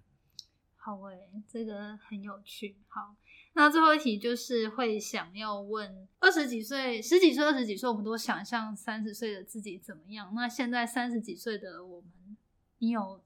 [0.76, 2.76] 好诶、这个很有趣。
[2.88, 3.16] 好，
[3.54, 10.32] 那最后一题就是会想要问：二十几岁、十几岁、二十几岁，我们都想象三十岁的自己怎么样？
[10.34, 12.36] 那现在三十几岁的我们，
[12.78, 13.20] 你有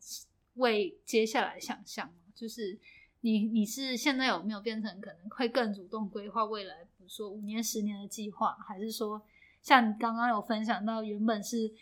[0.54, 2.14] 为接下来想象吗？
[2.34, 2.78] 就是
[3.20, 9.22] 你你是现在有没有变成可能会更主动规划未来，比如说五年、十年的计划，还是说
[9.62, 11.72] 像你刚刚有分享到，原本是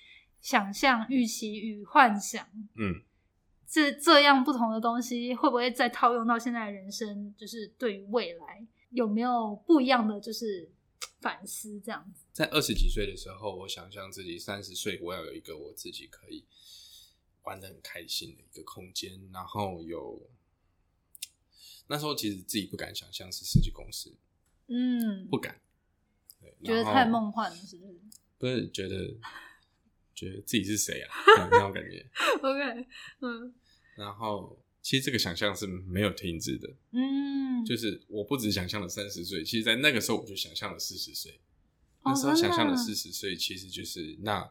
[0.40, 2.46] 想象、预期与幻想，
[2.76, 3.02] 嗯，
[3.66, 7.34] 这这样不同的东西，会不会再套用到现在的人生？
[7.36, 10.70] 就是对于未来有没有不一样的就是
[11.20, 12.24] 反思这样子？
[12.32, 16.44] 在二十几岁的时候，我想象自己三十岁，我要有一个我自己可以
[17.42, 20.30] 玩的很开心的一个空间，然后有。
[21.86, 24.16] 那时候其实自己不敢想象是设计公司，
[24.68, 25.60] 嗯，不敢，
[26.62, 28.00] 觉得太梦幻了，是不是？
[28.38, 29.12] 不是觉得
[30.14, 31.10] 觉得自己是谁啊？
[31.50, 32.08] 那种感觉。
[32.40, 32.86] OK，
[33.22, 33.52] 嗯。
[33.96, 41.40] 然后其实这个想象是没有停止的，嗯，就是我不止想象了三十岁，其实在那个时候我就想象了四十岁。
[42.04, 44.48] 那时候想象了四十岁，其实就是那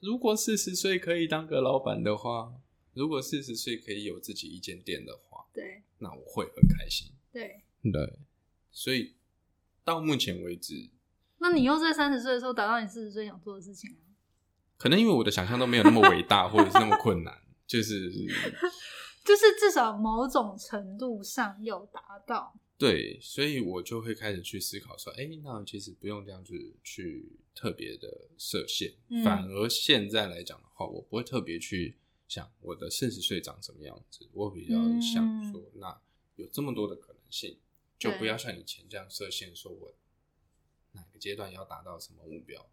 [0.00, 2.52] 如果四十岁可以当个老板的话，
[2.94, 5.82] 如果四十岁可以有自己一间店的话，对。
[5.98, 7.08] 那我会很开心。
[7.32, 8.18] 对对，
[8.70, 9.14] 所以
[9.84, 10.90] 到目前为止，
[11.38, 14.06] 那你又在三十岁的时候达到你四十岁想做的事情啊？
[14.76, 17.36] 可能因为我的想象都没有那么伟大，或者是那么困难，
[17.66, 18.10] 就是
[19.24, 22.54] 就是至少某种程度上有达到。
[22.78, 31.96] 对，所以我就会开始去思考说，哎，那其实不用这样子去特别的设限，反而现在来讲的话，我不会特别去。
[32.28, 34.28] 想我的四十岁长什么样子？
[34.34, 35.98] 我比较想说，那
[36.36, 37.56] 有这么多的可能性，
[37.98, 39.94] 就不要像以前这样设限，说我
[40.92, 42.68] 哪个阶段要达到什么目标。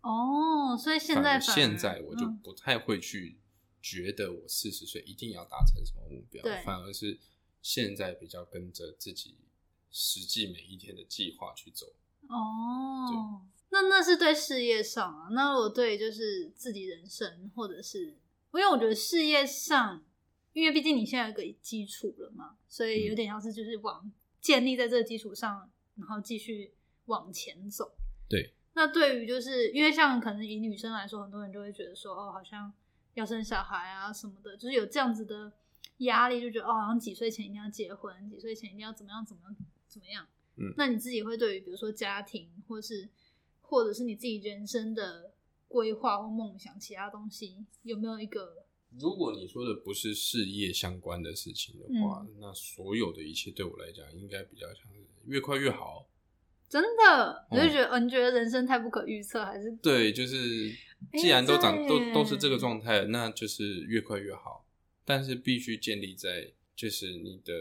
[0.00, 3.36] 哦，所以现在现在我就不太会去
[3.82, 7.18] 觉得我四十岁一定要达成什么目标，反而是
[7.60, 9.36] 现在比较跟着自己
[9.90, 11.86] 实际每一天的计划去走。
[12.28, 18.18] 哦，那那是对事业上啊，那我对就是自己人生或者是。
[18.54, 20.04] 因为我觉得事业上，
[20.52, 27.92] 因为毕竟你现在有个基础了嘛，所以有点像是就是往建立在这个基础上，然后继续往前走。
[28.28, 28.54] 对。
[28.72, 32.72] 那对于就是因为像可能以女生来说，很多人就会觉得说，哦，好像
[33.14, 35.52] 要生小孩啊什么的，就是有这样子的
[35.98, 40.26] 压力，就觉得哦，好像几岁前一定要结婚，几岁前一定要怎么样怎么样怎么样。
[40.56, 40.72] 嗯。
[40.76, 43.08] 那你自己会对于比如说家庭，或是
[43.60, 45.32] 或者是你自己人生的。
[45.70, 48.64] 规划或梦想，其他东西有没有一个？
[48.98, 56.08] 如果你说的不是事业相关的事情的话，那所有的一切对我来讲，应该比较像是越快越好。
[56.70, 59.70] 真的，你就觉得，你觉得人生太不可预测，还是？
[59.82, 60.70] 对，就是
[61.18, 64.64] 既然都长都都是这个状态，那就是越快越好。
[65.08, 67.52] 但是必须建立在就是你的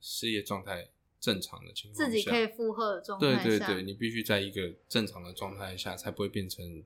[0.00, 0.88] 事业状态
[1.20, 3.42] 正常的情况下，自己可以负荷的状态下。
[3.42, 6.82] 对对对，你必须在一个正常的状态下，才不会变成。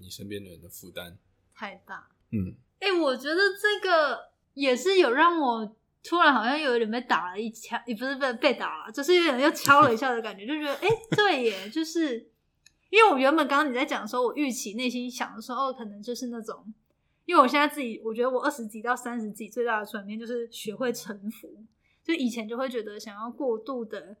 [0.00, 1.18] 你身边的人的负担
[1.52, 12.30] 太大，嗯，哎，我觉得这个也是有让我突然好像有一点被打了一枪，也不是被被打了，就是有点又敲了一下的感觉，就觉得哎，对耶，就是
[12.90, 16.72] 因为我原本刚刚你在讲的时候，我预期内心想的时候，可能就是那种，
[17.28, 21.62] 因为我现在自己，我觉得我二十几到三十几最大的转变就是学会臣服，
[22.02, 24.16] 就以前就会觉得想要过度的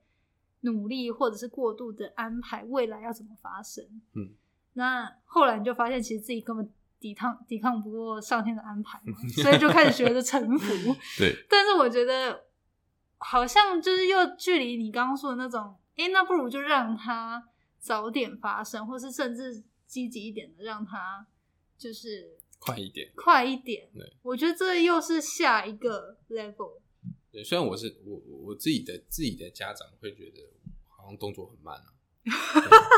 [0.60, 3.82] 努力，或者是过度的安排未来要怎么发生，
[4.12, 4.28] 嗯。
[4.74, 9.00] 那后来你就发现，其实自己根本抵抗抵抗不过上天的安排，
[9.42, 10.94] 所以就开始学着臣服。
[11.16, 12.44] 对，但是我觉得
[13.16, 17.48] 好像就是又距离你刚刚说的那种，哎，那不如就让它
[17.78, 21.26] 早点发生，或是甚至积极一点的，让它
[21.78, 23.88] 就是快一点，快一点。
[23.94, 26.80] 对，我觉得这又是下一个 level。
[27.30, 30.42] 对，虽然我是我我自己的自己的家长会觉得
[30.88, 31.94] 好像动作很慢啊。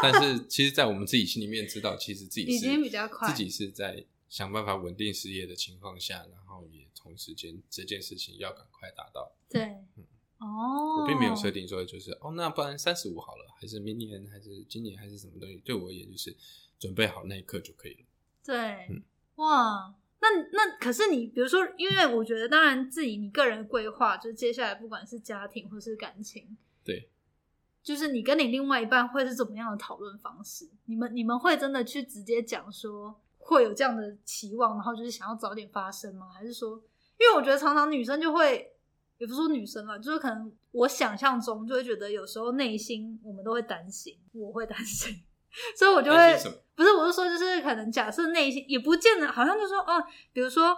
[0.03, 9.33] 但是， 其实，在我们自己心里面知道，其实自己已经比较快，自己是在想办法稳定事业的情况下，然后也同时间这件事情要赶快达到。
[9.49, 9.63] 对，
[9.97, 10.05] 嗯，
[10.39, 15.59] 哦，我并没有设定说就是哦，那不然三十五好了，还是明年，还是今年，还是什么东西？
[15.59, 16.37] 对我而言，就是
[16.79, 18.07] 准备好那一刻就可以了。
[18.43, 18.57] 对，
[18.89, 19.01] 嗯，
[19.41, 27.09] 哇，那那可是你，比如说，因为我觉得，当然自己你个人规划，就是接下来不管是家庭或是感情，对。
[27.83, 30.69] 就是你跟你另外一半会是怎么样的讨论方式？
[30.85, 36.29] 你们你们会真的去直接讲说会有这样的期望，然后就是想要早点发生吗？
[36.31, 36.77] 还是说，
[37.19, 38.71] 因为我觉得常常女生就会，
[39.17, 45.23] 也不是说女生啊，就是可能我想象中就会觉得有时候内心我们都会担心，我会担心，
[45.77, 46.39] 所以我就会
[46.75, 50.77] 不是，我是说就是可能假设内心也不见得，好像就说哦，比如说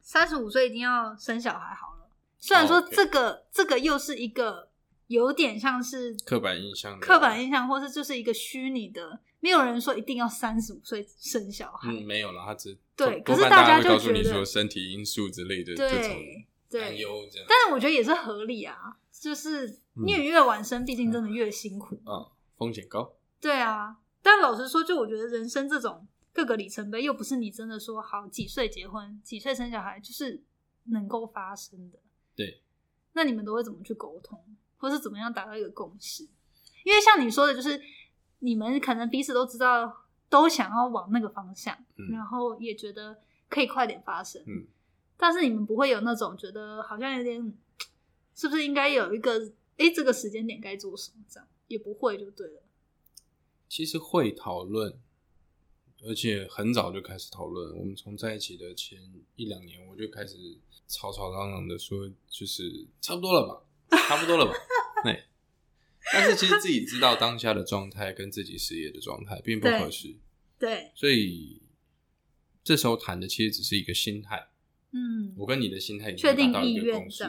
[0.00, 4.70] 三十五岁一定要生小孩好了，虽然说这个这个又是一个。
[5.08, 11.92] 有点像是刻板印象，刻板印象，或是就是一个虚拟的，没有人说一定要三十五岁生小孩。
[11.92, 16.16] 嗯，没有了，他只对，可是大家就告诉你说身体因素之类的这种，
[16.68, 17.46] 对担忧这样。
[17.48, 18.76] 但是我觉得也是合理啊，
[19.12, 21.94] 就是你越晚生，毕竟真的越辛苦。
[22.04, 22.26] 啊，
[22.58, 23.14] 风险高。
[23.40, 30.42] 对啊，但老实说，就我觉得人生这种各个里程碑，又不是你真的说好几岁结婚、几岁生小孩，就是
[30.84, 31.98] 能够发生的。
[32.34, 32.62] 对，
[33.12, 34.42] 那你们都会怎么去沟通，
[34.78, 36.24] 或是怎么样达到一个共识？
[36.84, 37.80] 因为像你说的，就是
[38.40, 43.18] 你们可能彼此都知道，都想要往那个方向，嗯然后也觉得
[43.48, 44.42] 可以快点发生。
[44.46, 44.66] 嗯，
[45.16, 47.52] 但是你们不会有那种觉得好像有点，
[48.34, 51.24] 是不是应该有一个，哎，这个时间点该做什么？
[51.28, 52.62] 这样也不会就对了。
[53.68, 54.98] 其实会讨论，
[56.04, 57.76] 而且很早就开始讨论。
[57.76, 58.98] 我们从在一起的前
[59.36, 60.36] 一两年，我就开始
[60.88, 64.52] 吵吵嚷嚷的说，就是差不多了吧，差不多了吧。
[65.04, 65.24] 对。
[66.12, 70.14] 但是其实自己知道当下的状态跟自己事业的状态并不合适，
[70.56, 71.60] 对，所以
[72.62, 74.48] 这时候谈的其实只是一个心态。
[74.92, 77.24] 嗯，我跟你的心态已经达到一个共识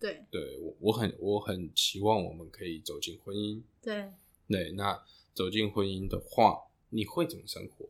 [0.00, 3.60] 对对我，我很我很期望我们可以走进婚姻。
[3.82, 4.10] 对，
[4.48, 5.04] 对，那
[5.34, 7.88] 走进婚姻的话，你会怎么生活？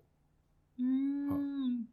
[0.77, 1.87] 嗯，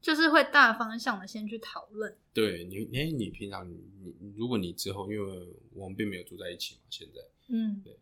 [0.00, 7.80] 就是会大方向的先去讨论，对你，哎，你平常你你，如果你之后，因为我们并没有住在一起嘛，现在，嗯。
[7.82, 7.96] 对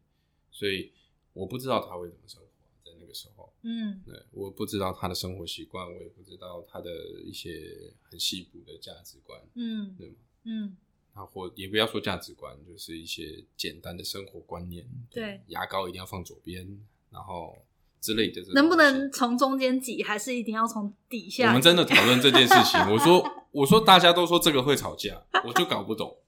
[0.51, 0.91] 所以
[1.35, 2.49] 我不知道他会怎么生活，
[2.85, 4.03] 在那个时候，嗯。
[4.05, 6.91] 对，我不知道他的生活习惯，我也不知道他的
[7.25, 10.17] 一些很细部的价值观，嗯对吗？
[10.45, 10.77] 嗯，
[11.17, 16.79] 啊，或也不要说价值观，就是一些简单的生活观念，对，牙膏一定要放左边，
[17.11, 17.57] 然后
[18.03, 21.49] 之类的能不能从中间挤，还是一定要从底下？
[21.49, 26.19] 我们真的讨论这件事情，我说我说大家都说这个会吵架，我就搞不懂。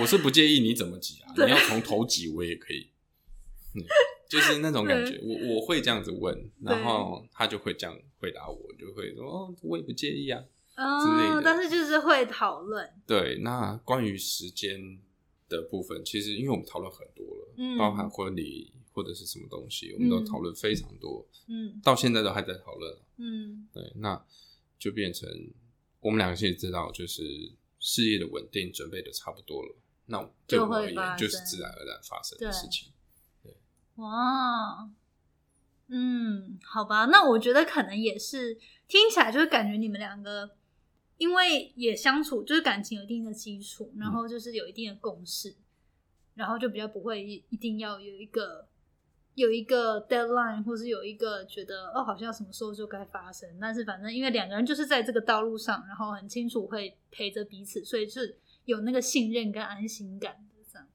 [0.00, 2.88] 我是不介意你怎么挤啊，你要从头挤我也可以，
[3.74, 3.84] 嗯，
[4.28, 5.20] 就是那种感觉。
[5.22, 10.42] 我我会这样子问，然后他就会这样回答我，就会说哦，我也不介意啊。
[10.82, 14.98] 之类哦，但是就是会讨论，对，那关于时间
[15.48, 17.78] 的部分，其实因为我们讨论很多了，嗯。
[17.78, 21.80] 包含婚礼或者是什么东西，我们都嗯讨论非常多，嗯。
[21.82, 22.96] 到现在都还在讨论。
[23.16, 23.68] 嗯。
[23.72, 24.22] 对，那
[24.78, 25.28] 就变成
[26.00, 27.22] 我们两个现在知道，就是
[27.78, 29.76] 事业的稳定准备的差不多了，
[30.06, 32.92] 那对就我而言就是自然而然发生的事情。
[33.42, 33.56] 对。
[33.96, 34.88] 哇，
[35.88, 38.58] 嗯，好吧，那我觉得可能也是
[38.88, 40.56] 听起来就是感觉你们两个，
[41.18, 45.54] 因为也相处，就是感情有一定的基础，然后就是有一定的共识，
[46.34, 48.66] 然后就比较不会一一定要有一个
[49.34, 60.88] 有一个 deadline，或是有一个觉得哦好像什么时候就该发生，但是反正因为两个人就是在这个道路上，然后很清楚会陪着彼此，所以是有那个信任跟安心感的这样。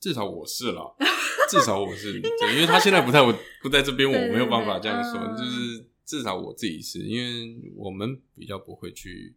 [0.00, 0.96] 至少我是了，
[1.50, 9.34] 至少我是，对，因为他现在不在我不在这边，我没有办法这样说，嗯就是至少我自己是，因为我们比较不会去，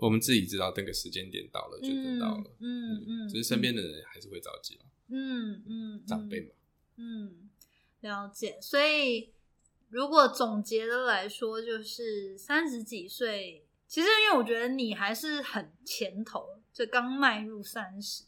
[0.00, 6.48] 我们自己知道那个时间点到了就知道了，嗯嗯，只是身边的人还是会着急了，嗯嗯长辈嘛。
[6.96, 7.50] 嗯，
[8.00, 8.58] 了解。
[8.60, 9.32] 所以
[9.88, 18.24] 如果总结的来说，就是三十几岁，其实因为我觉得你还是很前头，就刚迈入三十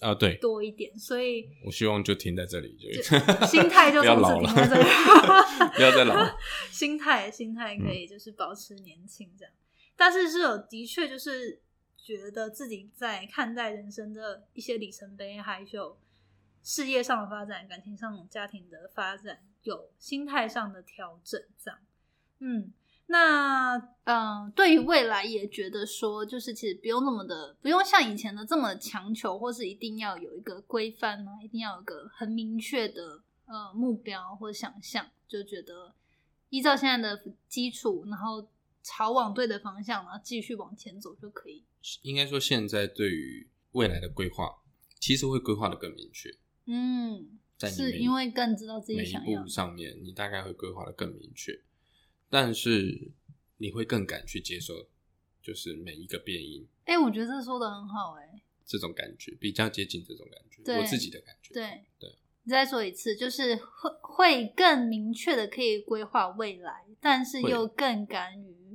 [0.00, 4.48] 啊，对，多一点，所以我希望就停在这里，就就心态就 不要老了。
[5.74, 6.36] 不要再老了。
[6.70, 9.52] 心态心态可以就是保持年轻这样，
[9.98, 11.60] 但是是有的确就是
[11.96, 15.98] 觉得自己在看待人生的一些里程碑，还有
[16.62, 21.80] 事业上的发展、感情上、家庭的发展，有心态上的调整这样。
[22.38, 22.72] 嗯，
[23.06, 35.92] 那嗯、对于未来也觉得说，就是其实不用那么的，不用像以前的这么强求，或是一定要有一个规范啊，一定要有一个很明确的呃目标或想象，就觉得
[36.50, 38.46] 依照现在的基础，然后
[38.88, 41.62] 朝往对的方向，然后继续往前走就可以。
[42.02, 44.48] 应该说，现在对于未来的规划，
[44.98, 46.30] 其实会规划的更明确。
[46.64, 49.48] 嗯，是在是因为更知道自己每一步想要的。
[49.48, 51.52] 上面，你大概会规划的更明确，
[52.30, 53.12] 但是
[53.58, 54.88] 你会更敢去接受，
[55.42, 61.52] 就是每一个变音哎、我觉得这说的很好、哎，这种感觉，比较接近这种感觉，对我自己的感觉。
[61.54, 62.10] 对对，
[62.44, 68.67] 你再说一次，就是会会更明确的可以规划未来，但是又更敢于，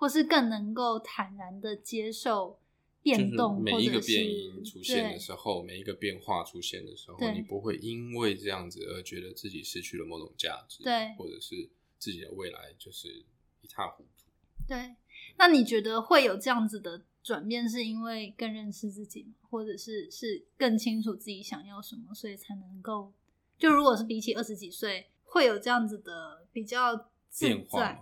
[0.00, 2.58] 或是更能够坦然的接受
[3.04, 13.08] 就是变动，每一个变音出现的对时候，每一个变化出现的时候，你不会因为这样子而觉得自己失去了某种价值，对或者是自己的未来就是
[13.60, 14.24] 一塌糊涂。
[14.66, 14.96] 对，
[15.36, 19.34] 那你觉得会有这样子的转变，是因为更认识自己吗？
[19.50, 23.12] 或者是是更清楚自己想要什么，所以才能够？
[23.58, 26.96] 就如果是比起二十几岁，会有这样子的比较
[27.28, 27.98] 自在变化吗，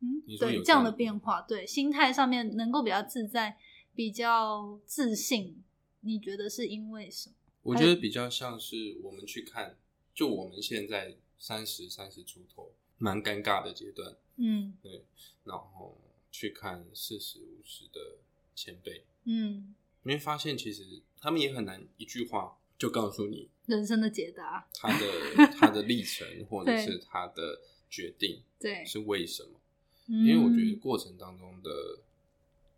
[0.00, 3.58] 嗯对，有这样的变化，对，心态上面能够比较自在，
[3.94, 5.62] 比较自信，
[6.00, 7.34] 你觉得是因为什么？
[7.62, 9.76] 我觉得比较像是我们去看，
[10.14, 15.04] 就我们现在三十三十出头，蛮尴尬的阶段，嗯对，
[15.44, 15.98] 然后
[16.30, 18.18] 去看四十五十的
[18.54, 29.60] 前辈，嗯，你会发现其实他们也很难一句话就告诉你人生的解答，他的 他的历程或者是他的决定对，是为什么。
[30.06, 31.98] 因因为我觉得过程当中的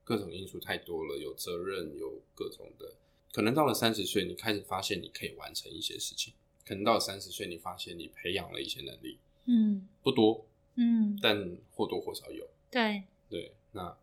[0.04, 2.94] 各种因素太多了，有责任，有各种的。
[3.32, 6.32] 可能到了三十岁，你开始发现你可以完成一些事情；
[6.66, 12.48] 可能到了三十岁，你发现你培养了一些能力，嗯不多，嗯，但或多或少有。
[12.70, 13.96] 对，对，那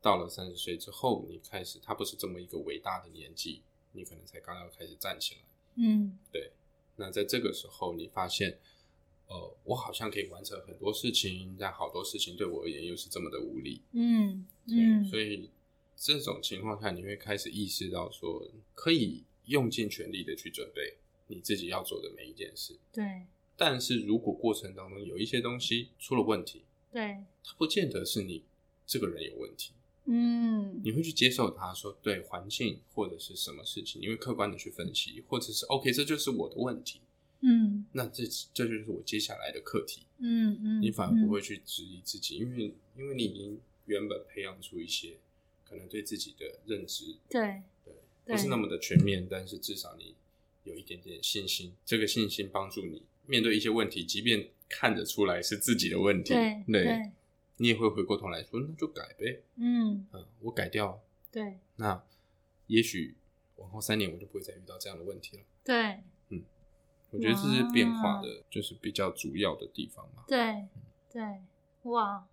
[0.00, 3.60] 到了三十岁之后，你开始，它不是这么一个伟大的年纪，
[3.92, 5.40] 你可能才刚要开始站起来。
[5.76, 6.50] 嗯对，
[6.96, 8.58] 那在这个时候，你发现，
[9.30, 13.80] 呃，我好像可以完成很多事情，但好多事情对我而言又是这么的无力。
[13.92, 15.48] 嗯，嗯，所以
[15.96, 20.96] 这种情况下，你会开始意识到说，可以用尽全力的去准备
[21.28, 22.76] 你自己要做的每一件事。
[22.92, 23.04] 对
[23.56, 28.42] 但是如果过程当中有一些东西出了问题，对，它不见得是你
[28.84, 29.72] 这个人有问题，
[30.06, 37.00] 嗯你会去接受他，说对环境或者是什么事情，你会客观的去分析，或者是 OK，这就是我的问题，
[37.40, 37.84] 嗯。
[37.92, 38.24] 那这
[38.54, 40.02] 这就是我接下来的课题。
[40.18, 45.16] 嗯嗯，你反而不会去质疑自己，因为因为你已经原本培养出一些
[45.68, 47.94] 可能对自己的认知，对对，
[48.26, 50.14] 对不是那么的全面，但是至少你
[50.64, 57.10] 有一点点信心，这个信心帮助你面对一些问题，即便看得出来是自己的问题，对对，
[57.56, 60.06] 你也会回过头来说，那就改呗，嗯。
[60.12, 61.58] 嗯，我改掉，对。
[61.76, 62.04] 那
[62.66, 63.14] 也许
[63.56, 65.42] 往后三年我就不会再遇到这样的问题了。
[65.64, 66.02] 对
[67.10, 70.22] 我觉得这是变化的，就是比较主要的地方嘛。
[70.28, 70.66] 对
[71.12, 71.22] 对，
[71.84, 72.24] 哇，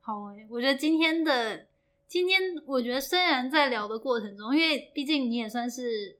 [0.00, 1.66] 好诶、我觉得今天的
[2.06, 6.16] 今天，我觉得虽然在聊的过程中，因为毕竟你也算是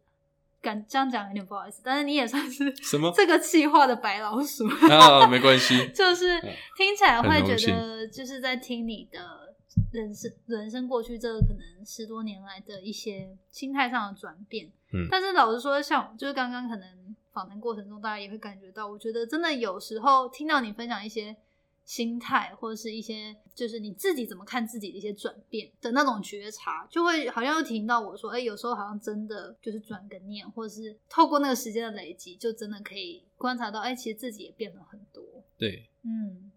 [0.61, 9.55] 敢这样讲有点不好意思，但是你也算是什么这个气化的白老鼠，啊，没关系， 就是嗯听起来会觉得就是在听你的
[9.93, 14.67] 人生人生过去这个可能十多年来的一些心态上的转变。
[14.93, 21.37] 嗯但是老实说，像就是刚刚可能访谈过程中，大家也会感觉到，我觉得真的有时候听到你分享一些
[21.85, 35.23] 心态，或者是一些就是你自己怎么看自己的一些转变的那种觉察，就会好像又提醒到我说，哎、有时候好像真的就是转个念，或者是透过那个时间的累积，就真的可以观察到，哎、其实自己也变了很多。
[35.59, 36.51] 对，嗯，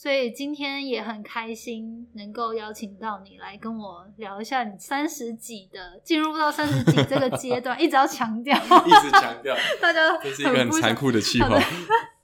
[0.00, 11.62] 所以今天也很开心能够邀请到你来跟我聊一下你三十几的进入到三十几这个阶段， 一直要强调，一直强调， 大家这是一个很不想残酷的气好候的。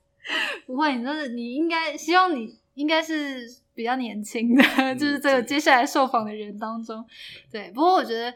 [0.65, 4.63] 不会，你就是你应该希望你应该是比较年轻的，
[4.97, 7.05] 就是这个接下来受访的人当中，
[7.53, 7.71] 对。
[7.73, 8.35] 不过我觉得，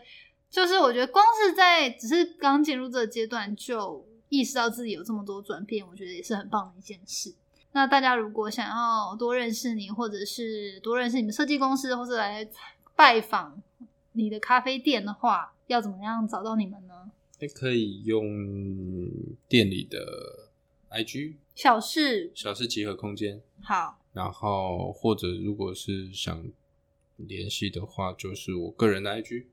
[0.51, 7.35] 就是我觉得光是在只是刚进入这个阶段就意识到自己有这么多转变，我觉得也是很棒的一件事。
[7.73, 12.49] 那大家如果想要多认识你，或者是多认识你们设计公司，或者来
[12.97, 13.63] 拜访
[14.13, 17.11] 你的咖啡店的话，要怎么样找到你们呢？
[17.39, 18.27] 也可以用
[19.49, 20.51] 店里的
[20.91, 22.31] IG 小事。
[22.35, 26.45] 小事集合空间，好，然后或者如果是想
[27.17, 29.47] 联系的话，就是我个人的 IG。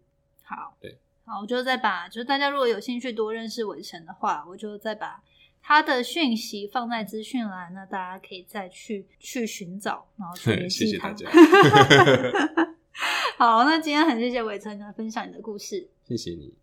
[0.44, 5.24] 好，对，好，我就再把，就是大家如果有兴趣多认识伟成的话，我就再把
[5.70, 11.14] 他的讯息放在资讯栏，那大家可以再去去寻找，然后去 联系他。
[11.14, 11.34] 谢谢大
[11.84, 12.70] 家，
[13.38, 15.90] 好，那今天很谢谢伟成来分享你的故事。
[16.08, 16.54] 谢谢你。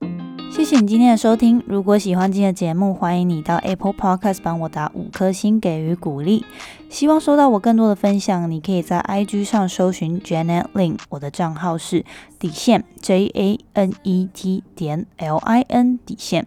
[0.51, 1.63] 谢谢你今天的收听。
[1.67, 6.43] 如果喜欢今天的节目，欢迎你到 Apple Podcast 帮我打五颗星给予鼓励。
[6.89, 12.07] 希望收到我更多的分享，你可以在 IG 上搜寻 Janet Lin，我的账号是
[12.39, 16.47] 底线 J A N E T 点 L I N 底线。